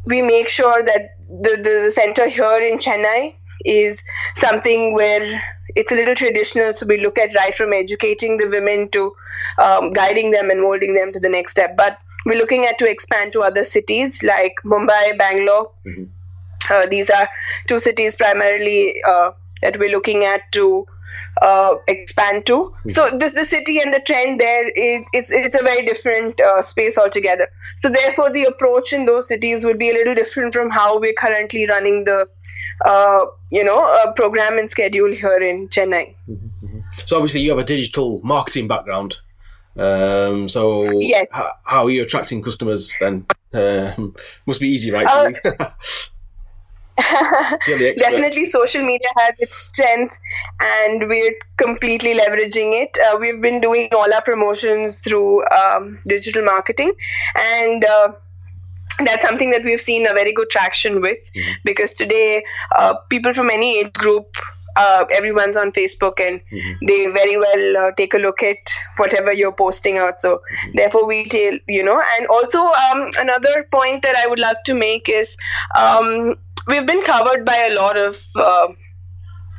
we 0.06 0.22
make 0.22 0.48
sure 0.48 0.84
that 0.84 1.18
the, 1.28 1.58
the, 1.58 1.82
the 1.86 1.92
center 1.92 2.28
here 2.28 2.58
in 2.58 2.78
chennai 2.78 3.34
is 3.66 4.04
something 4.36 4.94
where 4.94 5.42
it's 5.76 5.92
a 5.92 5.96
little 5.96 6.16
traditional 6.16 6.74
so 6.74 6.86
we 6.86 6.98
look 7.02 7.18
at 7.18 7.34
right 7.36 7.56
from 7.56 7.74
educating 7.74 8.38
the 8.38 8.48
women 8.48 8.88
to 8.90 9.14
um, 9.58 9.90
guiding 9.92 10.32
them 10.32 10.50
and 10.50 10.62
molding 10.62 10.94
them 10.94 11.12
to 11.12 11.20
the 11.20 11.30
next 11.30 11.52
step 11.52 11.76
but 11.76 12.00
we're 12.26 12.38
looking 12.38 12.66
at 12.66 12.78
to 12.78 12.90
expand 12.90 13.34
to 13.34 13.42
other 13.42 13.64
cities 13.64 14.22
like 14.24 14.56
mumbai 14.64 15.18
bangalore 15.18 15.72
uh, 16.70 16.86
these 16.88 17.10
are 17.10 17.30
two 17.68 17.80
cities 17.80 18.16
primarily 18.16 19.02
uh, 19.04 19.32
that 19.62 19.78
we're 19.80 19.92
looking 19.92 20.24
at 20.24 20.42
to 20.52 20.86
uh, 21.42 21.76
expand 21.88 22.46
to. 22.46 22.74
So 22.88 23.10
this 23.10 23.34
the 23.34 23.46
city 23.46 23.80
and 23.80 23.94
the 23.94 24.00
trend 24.00 24.40
there 24.40 24.70
is 24.70 25.08
it's 25.14 25.32
it's 25.32 25.56
a 25.56 25.64
very 25.64 25.86
different 25.86 26.40
uh, 26.40 26.62
space 26.62 26.98
altogether. 26.98 27.48
So 27.80 27.90
therefore, 27.90 28.32
the 28.32 28.46
approach 28.46 28.94
in 28.94 29.06
those 29.06 29.28
cities 29.28 29.66
would 29.66 29.78
be 29.78 29.90
a 29.90 29.94
little 29.94 30.16
different 30.16 30.54
from 30.54 30.70
how 30.70 31.00
we're 31.00 31.14
currently 31.14 31.68
running 31.68 32.06
the 32.06 32.30
uh, 32.86 33.26
you 33.52 33.64
know 33.64 33.84
uh, 33.86 34.12
program 34.14 34.58
and 34.58 34.70
schedule 34.70 35.12
here 35.12 35.38
in 35.38 35.68
Chennai. 35.70 36.16
So 37.06 37.18
obviously 37.18 37.42
you 37.42 37.50
have 37.50 37.60
a 37.60 37.64
digital 37.64 38.22
marketing 38.24 38.68
background. 38.68 39.18
Um, 39.78 40.48
so 40.48 40.86
Yes. 41.00 41.30
h- 41.36 41.52
how 41.66 41.86
are 41.86 41.90
you 41.90 42.04
attracting 42.04 42.42
customers 42.42 42.96
then? 43.00 43.26
Um, 43.54 44.16
must 44.46 44.60
be 44.60 44.70
easy, 44.70 44.92
right? 44.92 45.08
Uh, 45.08 45.70
definitely 47.98 48.46
social 48.46 48.82
media 48.82 49.08
has 49.18 49.42
its 49.42 49.58
strength 49.58 50.18
and 50.62 51.10
we're 51.10 51.36
completely 51.58 52.14
leveraging 52.18 52.72
it 52.74 52.98
uh, 53.06 53.18
we've 53.20 53.42
been 53.42 53.60
doing 53.60 53.90
all 53.92 54.14
our 54.14 54.22
promotions 54.22 55.00
through 55.00 55.46
um, 55.50 56.00
digital 56.08 56.42
marketing 56.44 56.94
and 57.38 57.84
uh, 57.84 58.14
that's 59.04 59.26
something 59.28 59.50
that 59.52 59.64
we've 59.64 59.82
seen 59.82 60.08
a 60.08 60.14
very 60.14 60.32
good 60.32 60.50
traction 60.50 61.02
with 61.02 61.18
mm-hmm. 61.36 61.52
because 61.64 61.94
today 61.94 62.44
uh, 62.76 62.94
people 63.10 63.34
from 63.34 63.50
any 63.50 63.80
age 63.80 63.94
group 63.94 64.28
uh, 64.76 65.06
everyone's 65.12 65.58
on 65.58 65.72
Facebook 65.72 66.20
and 66.20 66.42
mm-hmm. 66.52 66.86
they 66.86 67.08
very 67.08 67.38
well 67.38 67.78
uh, 67.78 67.92
take 67.92 68.14
a 68.14 68.18
look 68.18 68.44
at 68.44 68.58
whatever 68.98 69.32
you're 69.32 69.52
posting 69.52 69.98
out. 69.98 70.22
So 70.22 70.38
mm-hmm. 70.38 70.72
therefore, 70.76 71.06
we 71.06 71.26
tell 71.26 71.58
you 71.68 71.84
know. 71.84 72.02
And 72.18 72.28
also 72.28 72.60
um, 72.60 73.10
another 73.18 73.68
point 73.72 74.02
that 74.04 74.16
I 74.16 74.28
would 74.28 74.40
love 74.40 74.58
to 74.66 74.74
make 74.74 75.08
is 75.10 75.38
um, 75.80 76.36
we've 76.68 76.86
been 76.86 77.04
covered 77.04 77.46
by 77.46 77.70
a 77.72 77.76
lot 77.76 77.98
of. 77.98 78.22
Uh, 78.36 78.68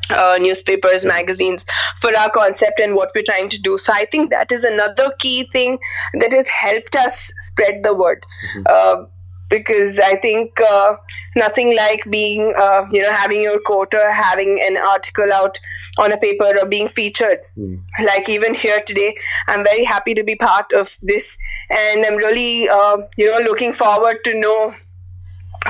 uh, 0.09 0.39
newspapers, 0.41 1.05
magazines 1.05 1.65
for 2.01 2.17
our 2.17 2.31
concept 2.31 2.79
and 2.79 2.95
what 2.95 3.11
we're 3.13 3.25
trying 3.25 3.49
to 3.51 3.59
do. 3.59 3.77
So 3.77 3.93
I 3.93 4.05
think 4.05 4.31
that 4.31 4.53
is 4.53 4.63
another 4.63 5.13
key 5.19 5.49
thing 5.51 5.79
that 6.21 6.33
has 6.33 6.47
helped 6.47 6.95
us 6.95 7.33
spread 7.41 7.83
the 7.83 7.93
word. 7.93 8.25
Mm-hmm. 8.55 8.63
Uh, 8.69 9.07
because 9.49 9.99
I 10.01 10.17
think 10.17 10.61
uh, 10.61 10.97
nothing 11.37 11.77
like 11.77 12.03
being, 12.11 12.55
uh, 12.59 12.87
you 12.91 13.03
know, 13.03 13.13
having 13.13 13.43
your 13.43 13.61
quote 13.61 13.95
or 13.95 14.11
having 14.11 14.61
an 14.67 14.77
article 14.77 15.33
out 15.33 15.59
on 15.99 16.13
a 16.13 16.17
paper 16.17 16.53
or 16.61 16.67
being 16.67 16.89
featured. 16.89 17.41
Mm. 17.57 17.83
Like 18.05 18.29
even 18.29 18.55
here 18.55 18.81
today, 18.87 19.17
I'm 19.49 19.65
very 19.65 19.85
happy 19.85 20.15
to 20.15 20.25
be 20.25 20.35
part 20.35 20.73
of 20.73 20.97
this, 21.03 21.37
and 21.71 22.05
I'm 22.05 22.17
really, 22.17 22.69
uh, 22.69 22.99
you 23.17 23.31
know, 23.31 23.39
looking 23.45 23.73
forward 23.73 24.17
to 24.25 24.35
know 24.35 24.75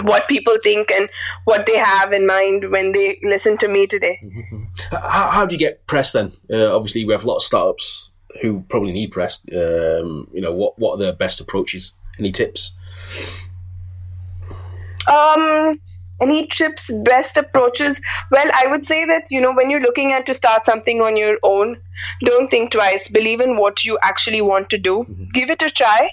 what 0.03 0.29
people 0.29 0.57
think 0.63 0.91
and 0.91 1.09
what 1.45 1.67
they 1.67 1.77
have 1.77 2.13
in 2.13 2.27
mind 2.27 2.71
when 2.71 2.93
they 2.93 3.19
listen 3.23 3.57
to 3.59 3.69
me 3.69 3.87
today. 3.87 4.21
Mm-hmm. 4.23 4.65
How, 4.91 5.31
how 5.31 5.47
do 5.47 5.55
you 5.55 5.59
get 5.59 5.87
press 5.87 6.13
then? 6.13 6.33
Uh, 6.51 6.75
obviously, 6.75 7.05
we 7.05 7.13
have 7.13 7.25
a 7.25 7.29
lot 7.29 7.37
of 7.37 7.43
startups 7.43 8.11
who 8.43 8.63
probably 8.69 8.93
need 8.93 9.13
press. 9.13 9.41
Um, 9.53 10.29
you 10.33 10.41
know, 10.41 10.53
what 10.53 10.79
what 10.79 10.95
are 10.95 10.99
their 10.99 11.13
best 11.13 11.41
approaches? 11.41 11.93
Any 12.19 12.33
tips? 12.33 12.73
Um, 15.09 15.81
any 16.21 16.47
tips, 16.47 16.91
best 17.05 17.37
approaches? 17.37 18.01
Well, 18.31 18.51
I 18.55 18.67
would 18.69 18.85
say 18.85 19.05
that, 19.05 19.25
you 19.31 19.41
know, 19.41 19.53
when 19.53 19.71
you're 19.71 19.83
looking 19.83 20.13
at 20.13 20.27
to 20.27 20.35
start 20.35 20.65
something 20.65 21.01
on 21.03 21.17
your 21.17 21.39
own, 21.43 21.77
don't 22.25 22.49
think 22.49 22.73
twice. 22.73 23.07
Believe 23.09 23.41
in 23.41 23.57
what 23.57 23.85
you 23.85 23.99
actually 24.03 24.41
want 24.41 24.71
to 24.71 24.79
do. 24.79 25.05
Mm-hmm. 25.09 25.25
Give 25.35 25.51
it 25.51 25.63
a 25.63 25.71
try, 25.71 26.11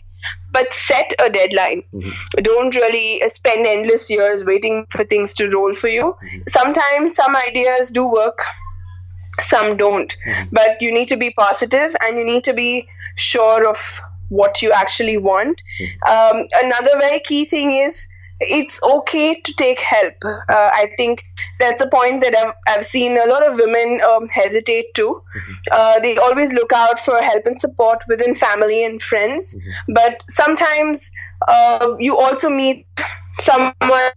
but 0.52 0.74
set 0.74 1.14
a 1.20 1.30
deadline. 1.30 1.84
Mm-hmm. 1.94 2.42
Don't 2.42 2.76
really 2.76 3.22
spend 3.30 3.66
endless 3.66 4.10
years 4.10 4.44
waiting 4.44 4.86
for 4.90 5.04
things 5.04 5.34
to 5.36 5.50
roll 5.50 5.74
for 5.74 5.88
you. 5.88 6.16
Mm-hmm. 6.24 6.42
Sometimes 6.48 7.16
some 7.16 7.36
ideas 7.36 7.90
do 7.90 8.06
work, 8.06 8.40
some 9.42 9.78
don't. 9.78 10.16
Mm-hmm. 10.28 10.50
But 10.52 10.82
you 10.82 10.94
need 10.94 11.08
to 11.10 11.18
be 11.18 11.32
positive 11.32 11.96
and 12.02 12.18
you 12.18 12.26
need 12.26 12.44
to 12.44 12.54
be 12.54 12.90
sure 13.16 13.70
of 13.70 14.02
what 14.30 14.62
you 14.62 14.72
actually 14.72 15.18
want. 15.18 15.62
Mm-hmm. 15.80 16.38
Um, 16.40 16.48
another 16.62 17.00
very 17.00 17.20
key 17.20 17.46
thing 17.46 17.74
is 17.74 18.08
it's 18.46 18.80
okay 18.84 19.40
to 19.40 19.54
take 19.54 19.80
help. 19.80 20.14
Uh, 20.24 20.36
I 20.50 20.92
think 20.98 21.24
that's 21.60 21.82
a 21.82 21.88
point 21.88 22.22
that 22.22 22.36
I've, 22.36 22.54
I've 22.68 22.86
seen 22.86 23.18
a 23.18 23.26
lot 23.28 23.48
of 23.48 23.58
women 23.58 24.02
um, 24.02 24.28
hesitate 24.30 24.94
to. 24.96 25.22
Mm-hmm. 25.36 25.54
Uh, 25.72 26.00
they 26.00 26.18
always 26.18 26.54
look 26.54 26.72
out 26.74 27.00
for 27.00 27.22
help 27.22 27.46
and 27.46 27.60
support 27.60 28.04
within 28.08 28.36
family 28.36 28.84
and 28.86 29.02
friends, 29.02 29.56
mm-hmm. 29.56 29.94
but 29.94 30.24
sometimes 30.30 31.12
uh, 31.48 31.96
you 32.00 32.18
also 32.18 32.50
meet 32.50 32.86
someone 33.40 34.12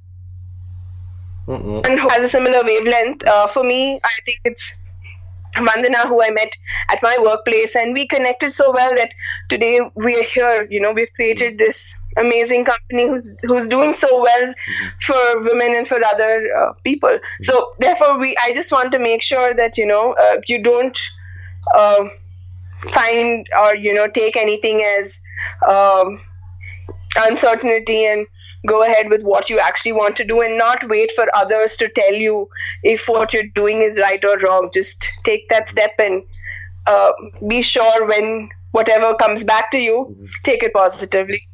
Mm-mm. 1.49 1.87
who 1.87 2.09
has 2.09 2.25
a 2.25 2.29
similar 2.29 2.63
wavelength. 2.65 3.27
Uh, 3.27 3.47
for 3.47 3.65
me, 3.65 4.01
I 4.03 4.19
think 4.25 4.41
it's 4.45 4.73
Vandana, 5.55 6.07
who 6.07 6.23
I 6.23 6.31
met 6.31 6.57
at 6.91 7.03
my 7.03 7.17
workplace, 7.21 7.75
and 7.77 7.95
we 7.95 8.07
connected 8.07 8.53
so 8.53 8.73
well 8.73 8.95
that 8.95 9.15
today 9.49 9.81
we 9.95 10.19
are 10.19 10.25
here. 10.25 10.67
You 10.71 10.81
know, 10.81 10.93
we've 10.93 11.13
created 11.15 11.59
this 11.59 11.95
amazing 12.17 12.65
company 12.65 13.09
who's 13.09 13.33
who's 13.43 13.69
doing 13.69 13.95
so 13.95 14.09
well 14.23 14.47
mm-hmm. 14.47 14.87
for 15.01 15.41
women 15.43 15.75
and 15.77 15.87
for 15.87 16.03
other 16.05 16.49
uh, 16.57 16.73
people. 16.85 17.11
Mm-hmm. 17.11 17.45
So 17.45 17.73
therefore, 17.79 18.19
we 18.19 18.37
I 18.43 18.53
just 18.55 18.73
want 18.73 18.93
to 18.93 18.99
make 18.99 19.23
sure 19.23 19.55
that 19.55 19.79
you 19.79 19.87
know 19.87 20.15
uh, 20.15 20.41
you 20.47 20.63
don't 20.63 20.99
uh, 21.75 22.09
find 22.91 23.47
or 23.59 23.77
you 23.77 23.95
know 23.95 24.07
take 24.07 24.37
anything 24.37 24.83
as 24.83 25.21
um, 25.69 26.21
uncertainty 27.19 28.05
and 28.05 28.27
go 28.67 28.83
ahead 28.83 29.09
with 29.09 29.23
what 29.23 29.49
you 29.49 29.59
actually 29.59 29.93
want 29.93 30.17
to 30.17 30.25
do 30.25 30.41
and 30.43 30.59
not 30.59 30.89
wait 30.89 31.13
for 31.13 31.27
others 31.35 31.77
to 31.77 31.89
tell 31.89 32.15
you 32.15 32.49
if 32.83 33.09
what 33.09 33.33
you're 33.33 33.51
doing 33.55 33.83
is 33.83 33.99
right 33.99 34.25
or 34.25 34.37
wrong. 34.39 34.71
Just 34.73 35.09
take 35.25 35.49
that 35.51 35.69
step 35.69 35.93
and 35.99 36.23
uh, 36.87 37.13
be 37.47 37.63
sure 37.63 38.07
when 38.07 38.49
whatever 38.73 39.15
comes 39.15 39.45
back 39.45 39.71
to 39.71 39.79
you, 39.79 40.09
mm-hmm. 40.11 40.25
take 40.43 40.63
it 40.63 40.73
positively. 40.73 41.49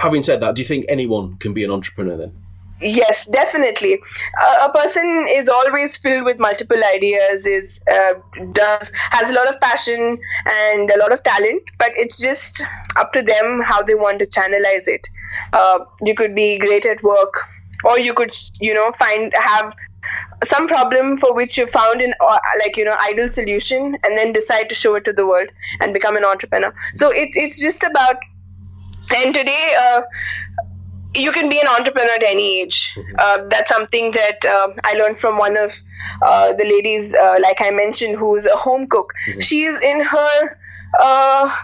Having 0.00 0.22
said 0.22 0.40
that, 0.40 0.54
do 0.54 0.62
you 0.62 0.68
think 0.68 0.86
anyone 0.88 1.36
can 1.38 1.52
be 1.52 1.64
an 1.64 1.70
entrepreneur 1.70 2.16
then? 2.16 2.32
Yes, 2.80 3.26
definitely. 3.26 3.98
Uh, 4.38 4.68
a 4.68 4.72
person 4.72 5.26
is 5.30 5.48
always 5.48 5.96
filled 5.96 6.24
with 6.24 6.38
multiple 6.38 6.82
ideas. 6.94 7.46
Is 7.46 7.80
uh, 7.90 8.14
does 8.52 8.92
has 9.10 9.30
a 9.30 9.32
lot 9.32 9.48
of 9.48 9.58
passion 9.60 10.18
and 10.46 10.90
a 10.90 10.98
lot 10.98 11.10
of 11.10 11.22
talent, 11.22 11.62
but 11.78 11.90
it's 11.96 12.18
just 12.18 12.62
up 12.96 13.14
to 13.14 13.22
them 13.22 13.62
how 13.62 13.82
they 13.82 13.94
want 13.94 14.18
to 14.18 14.26
channelize 14.26 14.86
it. 14.86 15.08
Uh, 15.54 15.78
you 16.02 16.14
could 16.14 16.34
be 16.34 16.58
great 16.58 16.84
at 16.84 17.02
work, 17.02 17.34
or 17.84 17.98
you 17.98 18.12
could, 18.12 18.36
you 18.60 18.74
know, 18.74 18.92
find 18.92 19.32
have 19.34 19.74
some 20.44 20.68
problem 20.68 21.16
for 21.16 21.34
which 21.34 21.56
you 21.56 21.66
found 21.66 22.02
an 22.02 22.12
uh, 22.20 22.38
like 22.58 22.76
you 22.76 22.84
know 22.84 22.96
ideal 23.08 23.30
solution, 23.30 23.96
and 24.04 24.18
then 24.18 24.34
decide 24.34 24.68
to 24.68 24.74
show 24.74 24.94
it 24.96 25.04
to 25.04 25.14
the 25.14 25.26
world 25.26 25.48
and 25.80 25.94
become 25.94 26.14
an 26.14 26.26
entrepreneur. 26.26 26.74
So 26.94 27.10
it's 27.10 27.38
it's 27.38 27.58
just 27.58 27.82
about 27.82 28.16
and 29.14 29.34
today 29.34 29.74
uh, 29.78 30.00
you 31.14 31.32
can 31.32 31.48
be 31.48 31.60
an 31.60 31.68
entrepreneur 31.68 32.12
at 32.14 32.22
any 32.22 32.60
age. 32.60 32.92
Mm-hmm. 32.96 33.14
Uh, 33.18 33.48
that's 33.48 33.70
something 33.70 34.12
that 34.12 34.44
uh, 34.44 34.68
I 34.84 34.94
learned 34.94 35.18
from 35.18 35.38
one 35.38 35.56
of 35.56 35.72
uh, 36.22 36.52
the 36.52 36.64
ladies, 36.64 37.14
uh, 37.14 37.38
like 37.40 37.60
I 37.60 37.70
mentioned, 37.70 38.16
who's 38.16 38.46
a 38.46 38.56
home 38.56 38.86
cook. 38.86 39.12
Mm-hmm. 39.28 39.40
She's 39.40 39.78
in 39.80 40.00
her 40.00 40.58
uh, 41.00 41.56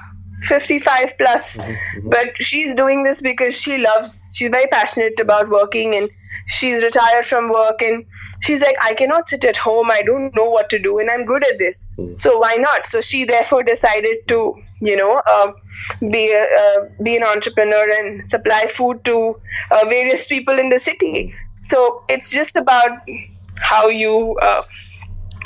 55 0.42 1.18
plus, 1.18 1.56
mm-hmm. 1.56 1.70
mm-hmm. 1.70 2.08
but 2.08 2.36
she's 2.36 2.74
doing 2.74 3.02
this 3.02 3.20
because 3.20 3.58
she 3.58 3.78
loves, 3.78 4.32
she's 4.34 4.50
very 4.50 4.66
passionate 4.66 5.20
about 5.20 5.48
working 5.48 5.94
and 5.94 6.10
she's 6.46 6.82
retired 6.82 7.24
from 7.24 7.50
work 7.50 7.80
and 7.82 8.04
she's 8.40 8.60
like 8.60 8.76
i 8.82 8.92
cannot 8.94 9.28
sit 9.28 9.44
at 9.44 9.56
home 9.56 9.90
i 9.90 10.02
don't 10.02 10.34
know 10.34 10.48
what 10.48 10.68
to 10.70 10.78
do 10.78 10.98
and 10.98 11.10
i'm 11.10 11.24
good 11.24 11.46
at 11.46 11.58
this 11.58 11.86
mm. 11.98 12.20
so 12.20 12.38
why 12.38 12.54
not 12.56 12.86
so 12.86 13.00
she 13.00 13.24
therefore 13.24 13.62
decided 13.62 14.16
to 14.26 14.54
you 14.80 14.96
know 14.96 15.22
uh, 15.26 15.52
be 16.10 16.32
a, 16.32 16.42
uh, 16.42 16.88
be 17.02 17.16
an 17.16 17.22
entrepreneur 17.22 17.86
and 17.98 18.26
supply 18.26 18.66
food 18.66 19.04
to 19.04 19.36
uh, 19.70 19.84
various 19.88 20.24
people 20.24 20.58
in 20.58 20.68
the 20.68 20.78
city 20.78 21.34
so 21.62 22.02
it's 22.08 22.30
just 22.30 22.56
about 22.56 22.90
how 23.56 23.86
you 23.88 24.36
uh, 24.42 24.62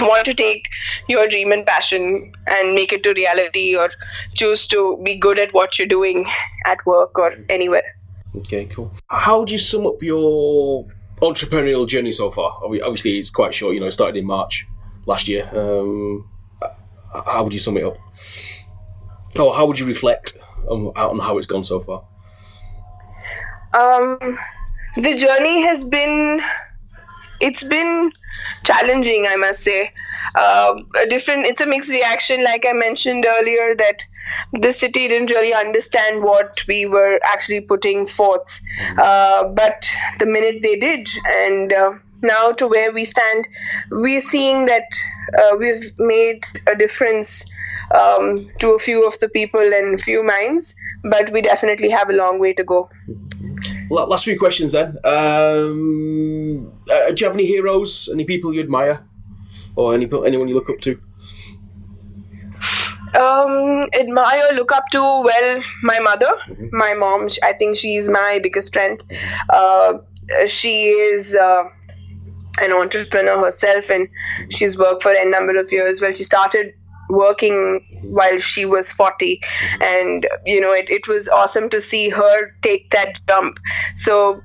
want 0.00 0.24
to 0.24 0.34
take 0.34 0.64
your 1.08 1.26
dream 1.28 1.52
and 1.52 1.66
passion 1.66 2.32
and 2.46 2.74
make 2.74 2.92
it 2.92 3.02
to 3.02 3.12
reality 3.14 3.76
or 3.76 3.90
choose 4.34 4.66
to 4.66 5.00
be 5.04 5.16
good 5.16 5.40
at 5.40 5.52
what 5.54 5.78
you're 5.78 5.88
doing 5.88 6.26
at 6.66 6.84
work 6.86 7.18
or 7.18 7.32
anywhere 7.48 7.96
Okay, 8.38 8.66
cool. 8.66 8.92
How 9.08 9.40
would 9.40 9.50
you 9.50 9.58
sum 9.58 9.86
up 9.86 10.02
your 10.02 10.86
entrepreneurial 11.22 11.88
journey 11.88 12.12
so 12.12 12.30
far? 12.30 12.60
Obviously, 12.62 13.18
it's 13.18 13.30
quite 13.30 13.54
short. 13.54 13.74
You 13.74 13.80
know, 13.80 13.86
it 13.86 13.92
started 13.92 14.18
in 14.18 14.26
March 14.26 14.66
last 15.06 15.26
year. 15.26 15.48
Um, 15.56 16.28
how 17.24 17.44
would 17.44 17.54
you 17.54 17.60
sum 17.60 17.78
it 17.78 17.84
up? 17.84 17.96
Oh, 19.38 19.52
how 19.54 19.66
would 19.66 19.78
you 19.78 19.86
reflect 19.86 20.36
on, 20.68 20.88
on 20.88 21.18
how 21.18 21.38
it's 21.38 21.46
gone 21.46 21.64
so 21.64 21.80
far? 21.80 22.04
Um, 23.72 24.38
the 24.96 25.14
journey 25.14 25.62
has 25.62 25.84
been 25.84 26.40
it's 27.40 27.62
been 27.64 28.10
challenging 28.64 29.26
i 29.28 29.36
must 29.36 29.60
say 29.60 29.92
uh, 30.34 30.74
a 31.00 31.06
different 31.06 31.46
it's 31.46 31.60
a 31.60 31.66
mixed 31.66 31.90
reaction 31.90 32.42
like 32.44 32.64
i 32.68 32.72
mentioned 32.72 33.26
earlier 33.28 33.74
that 33.74 34.04
the 34.52 34.72
city 34.72 35.08
didn't 35.08 35.30
really 35.30 35.54
understand 35.54 36.22
what 36.22 36.62
we 36.66 36.86
were 36.86 37.20
actually 37.24 37.60
putting 37.60 38.06
forth. 38.06 38.60
Uh, 38.98 39.48
but 39.48 39.88
the 40.18 40.26
minute 40.26 40.62
they 40.62 40.76
did, 40.76 41.08
and 41.26 41.72
uh, 41.72 41.92
now 42.22 42.52
to 42.52 42.66
where 42.66 42.92
we 42.92 43.04
stand, 43.04 43.46
we're 43.90 44.20
seeing 44.20 44.66
that 44.66 44.88
uh, 45.38 45.56
we've 45.58 45.92
made 45.98 46.44
a 46.66 46.74
difference 46.74 47.44
um, 47.94 48.50
to 48.58 48.70
a 48.70 48.78
few 48.78 49.06
of 49.06 49.18
the 49.20 49.28
people 49.28 49.60
and 49.60 49.94
a 49.94 50.02
few 50.02 50.24
minds, 50.24 50.74
but 51.04 51.30
we 51.32 51.40
definitely 51.40 51.88
have 51.90 52.10
a 52.10 52.12
long 52.12 52.38
way 52.38 52.52
to 52.52 52.64
go. 52.64 52.88
Last 53.90 54.24
few 54.24 54.38
questions 54.38 54.72
then. 54.72 54.98
Um, 55.04 56.72
uh, 56.90 57.10
do 57.10 57.14
you 57.18 57.26
have 57.26 57.34
any 57.34 57.46
heroes? 57.46 58.08
Any 58.12 58.24
people 58.24 58.52
you 58.52 58.60
admire, 58.60 59.04
or 59.76 59.94
any 59.94 60.08
anyone 60.24 60.48
you 60.48 60.54
look 60.54 60.70
up 60.70 60.80
to? 60.80 61.00
um, 63.16 63.86
admire, 63.98 64.52
look 64.54 64.72
up 64.72 64.84
to, 64.92 65.00
well, 65.00 65.62
my 65.82 65.98
mother, 66.00 66.26
mm-hmm. 66.48 66.68
my 66.72 66.94
mom. 66.94 67.28
I 67.42 67.52
think 67.52 67.76
she's 67.76 68.08
my 68.08 68.40
biggest 68.42 68.68
strength. 68.68 69.04
Uh, 69.48 69.94
she 70.46 70.88
is 70.88 71.34
uh, 71.34 71.64
an 72.60 72.72
entrepreneur 72.72 73.38
herself 73.38 73.90
and 73.90 74.08
she's 74.50 74.76
worked 74.76 75.02
for 75.02 75.12
a 75.12 75.28
number 75.28 75.58
of 75.58 75.70
years. 75.72 76.00
Well, 76.00 76.12
she 76.12 76.24
started 76.24 76.74
working 77.08 77.84
while 78.02 78.38
she 78.38 78.64
was 78.64 78.92
40 78.92 79.40
mm-hmm. 79.40 79.82
and 79.82 80.28
you 80.44 80.60
know 80.60 80.72
it, 80.72 80.88
it 80.90 81.06
was 81.08 81.28
awesome 81.28 81.68
to 81.70 81.80
see 81.80 82.08
her 82.08 82.54
take 82.62 82.90
that 82.90 83.20
jump. 83.28 83.58
So 83.96 84.42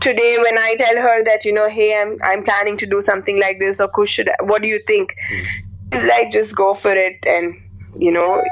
today 0.00 0.36
when 0.42 0.58
i 0.58 0.74
tell 0.78 0.96
her 0.96 1.22
that 1.22 1.44
you 1.44 1.52
know 1.52 1.68
hey 1.68 1.96
i'm 2.00 2.18
i'm 2.24 2.42
planning 2.42 2.76
to 2.76 2.86
do 2.86 3.00
something 3.00 3.38
like 3.38 3.60
this 3.60 3.80
or 3.80 3.86
kush 3.86 4.10
should 4.10 4.28
I, 4.28 4.34
what 4.42 4.62
do 4.62 4.68
you 4.68 4.80
think? 4.86 5.14
Mm-hmm. 5.32 5.62
It's 5.92 6.04
like 6.04 6.30
just 6.30 6.56
go 6.56 6.74
for 6.74 6.90
it 6.90 7.24
and 7.24 7.54
you 7.98 8.10
know 8.10 8.42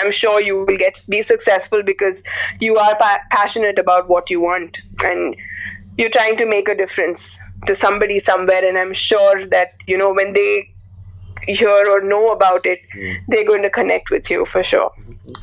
i'm 0.00 0.10
sure 0.10 0.40
you 0.40 0.64
will 0.64 0.76
get 0.76 1.00
be 1.08 1.22
successful 1.22 1.82
because 1.82 2.22
you 2.58 2.76
are 2.76 2.96
pa- 2.96 3.20
passionate 3.30 3.78
about 3.78 4.08
what 4.08 4.30
you 4.30 4.40
want 4.40 4.80
and 5.04 5.36
you're 5.96 6.10
trying 6.10 6.36
to 6.36 6.46
make 6.46 6.68
a 6.68 6.74
difference 6.74 7.38
to 7.66 7.74
somebody 7.74 8.18
somewhere. 8.18 8.64
And 8.64 8.76
i'm 8.76 8.92
sure 8.92 9.46
that 9.46 9.74
you 9.86 9.96
know 9.96 10.12
when 10.12 10.32
they 10.32 10.74
hear 11.46 11.84
or 11.88 12.00
know 12.00 12.30
about 12.30 12.66
it 12.66 12.80
they're 13.28 13.44
going 13.44 13.62
to 13.62 13.70
connect 13.70 14.10
with 14.10 14.30
you 14.30 14.44
for 14.44 14.62
sure. 14.62 14.92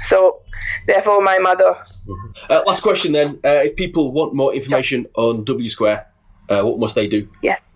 So 0.04 0.42
therefore 0.86 1.22
my 1.22 1.40
mother. 1.40 1.76
Uh, 2.50 2.62
last 2.66 2.82
question 2.82 3.14
then. 3.14 3.40
Uh, 3.44 3.64
if 3.66 3.76
people 3.76 4.12
want 4.12 4.34
more 4.34 4.54
information 4.54 5.08
on 5.16 5.44
W 5.44 5.70
Square, 5.70 6.08
uh, 6.50 6.64
what 6.64 6.80
must 6.80 6.96
they 6.96 7.08
do? 7.08 7.28
Yes. 7.42 7.74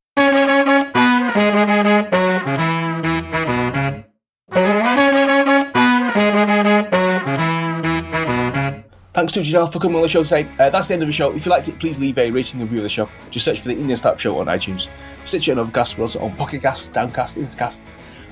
Thanks 9.12 9.32
to 9.32 9.40
Jinal 9.40 9.72
for 9.72 9.80
coming 9.80 9.96
on 9.96 10.02
the 10.02 10.08
show 10.08 10.22
today. 10.22 10.46
Uh, 10.60 10.70
that's 10.70 10.86
the 10.86 10.94
end 10.94 11.02
of 11.02 11.08
the 11.08 11.12
show. 11.12 11.32
If 11.32 11.46
you 11.46 11.50
liked 11.50 11.66
it, 11.66 11.80
please 11.80 11.98
leave 11.98 12.16
a 12.18 12.30
rating 12.30 12.60
and 12.60 12.68
review 12.70 12.78
of 12.78 12.84
the 12.84 12.88
show. 12.88 13.08
Just 13.30 13.44
search 13.44 13.60
for 13.60 13.68
the 13.68 13.74
Indian 13.74 13.96
Startup 13.96 14.20
Show 14.20 14.38
on 14.38 14.46
iTunes. 14.46 14.88
Stitcher 15.24 15.50
and 15.50 15.60
Overcast. 15.60 15.98
Also 15.98 16.20
on 16.20 16.34
Pocket 16.36 16.62
Cast, 16.62 16.92
Downcast, 16.92 17.38
Instacast, 17.38 17.80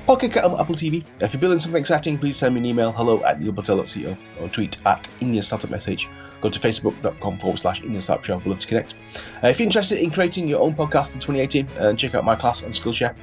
Pocket 0.06 0.32
Cat 0.32 0.44
on 0.44 0.58
Apple 0.58 0.74
TV. 0.74 1.04
If 1.20 1.32
you're 1.32 1.40
building 1.40 1.58
something 1.58 1.80
exciting, 1.80 2.18
please 2.18 2.36
send 2.36 2.54
me 2.54 2.60
an 2.60 2.66
email 2.66 2.90
hello 2.92 3.22
at 3.24 3.40
neilpatel.co 3.40 4.16
or 4.42 4.48
tweet 4.48 4.84
at 4.86 5.08
Indian 5.20 5.42
Startup 5.42 5.70
Message. 5.70 6.08
Go 6.40 6.48
to 6.48 6.58
facebook.com 6.58 7.38
forward 7.38 7.58
slash 7.58 7.82
Indian 7.82 8.02
Startup 8.02 8.24
Show. 8.24 8.36
We'd 8.38 8.46
love 8.46 8.58
to 8.58 8.66
connect. 8.66 8.94
Uh, 9.42 9.48
if 9.48 9.60
you're 9.60 9.66
interested 9.66 9.98
in 9.98 10.10
creating 10.10 10.48
your 10.48 10.60
own 10.60 10.74
podcast 10.74 11.14
in 11.14 11.20
2018, 11.20 11.68
uh, 11.78 11.94
check 11.94 12.14
out 12.14 12.24
my 12.24 12.34
class 12.34 12.62
on 12.62 12.70
Skillshare. 12.70 13.14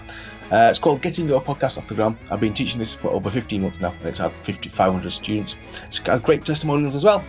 Uh, 0.52 0.70
it's 0.70 0.80
called 0.80 1.02
Getting 1.02 1.28
Your 1.28 1.42
Podcast 1.42 1.78
Off 1.78 1.88
the 1.90 1.96
Ground. 1.96 2.18
I've 2.32 2.40
been 2.40 2.54
teaching 2.54 2.80
this 2.80 2.94
for 2.94 3.10
over 3.10 3.30
15 3.30 3.62
months 3.62 3.82
now, 3.82 3.92
and 3.92 4.06
it's 4.06 4.20
had 4.20 4.32
50, 4.32 4.70
500 4.70 5.10
students. 5.10 5.56
It's 5.86 6.00
got 6.00 6.24
great 6.24 6.46
testimonials 6.46 6.96
as 6.96 7.04
well. 7.04 7.24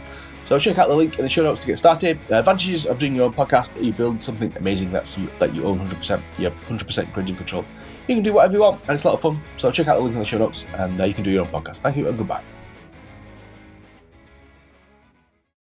So 0.44 0.58
check 0.58 0.78
out 0.78 0.88
the 0.88 0.94
link 0.94 1.18
in 1.18 1.24
the 1.24 1.28
show 1.28 1.42
notes 1.42 1.60
to 1.60 1.66
get 1.66 1.78
started. 1.78 2.18
The 2.28 2.38
advantages 2.38 2.86
of 2.86 2.98
doing 2.98 3.16
your 3.16 3.26
own 3.26 3.34
podcast: 3.34 3.70
you 3.82 3.92
build 3.92 4.20
something 4.20 4.56
amazing 4.56 4.92
that's 4.92 5.18
you, 5.18 5.28
that 5.40 5.54
you 5.54 5.64
own 5.64 5.78
100%. 5.80 6.22
You 6.38 6.44
have 6.44 6.54
100% 6.68 7.12
creative 7.12 7.36
control. 7.36 7.64
You 8.08 8.14
can 8.16 8.24
do 8.24 8.32
whatever 8.32 8.54
you 8.54 8.60
want, 8.60 8.80
and 8.82 8.90
it's 8.90 9.04
a 9.04 9.08
lot 9.08 9.14
of 9.14 9.20
fun. 9.20 9.38
So 9.58 9.70
check 9.70 9.86
out 9.86 9.96
the 9.96 10.00
link 10.00 10.14
in 10.14 10.20
the 10.20 10.24
show 10.24 10.38
notes, 10.38 10.66
and 10.76 11.00
uh, 11.00 11.04
you 11.04 11.14
can 11.14 11.24
do 11.24 11.30
your 11.30 11.42
own 11.42 11.48
podcast. 11.48 11.76
Thank 11.78 11.96
you, 11.96 12.08
and 12.08 12.16
goodbye. 12.16 12.42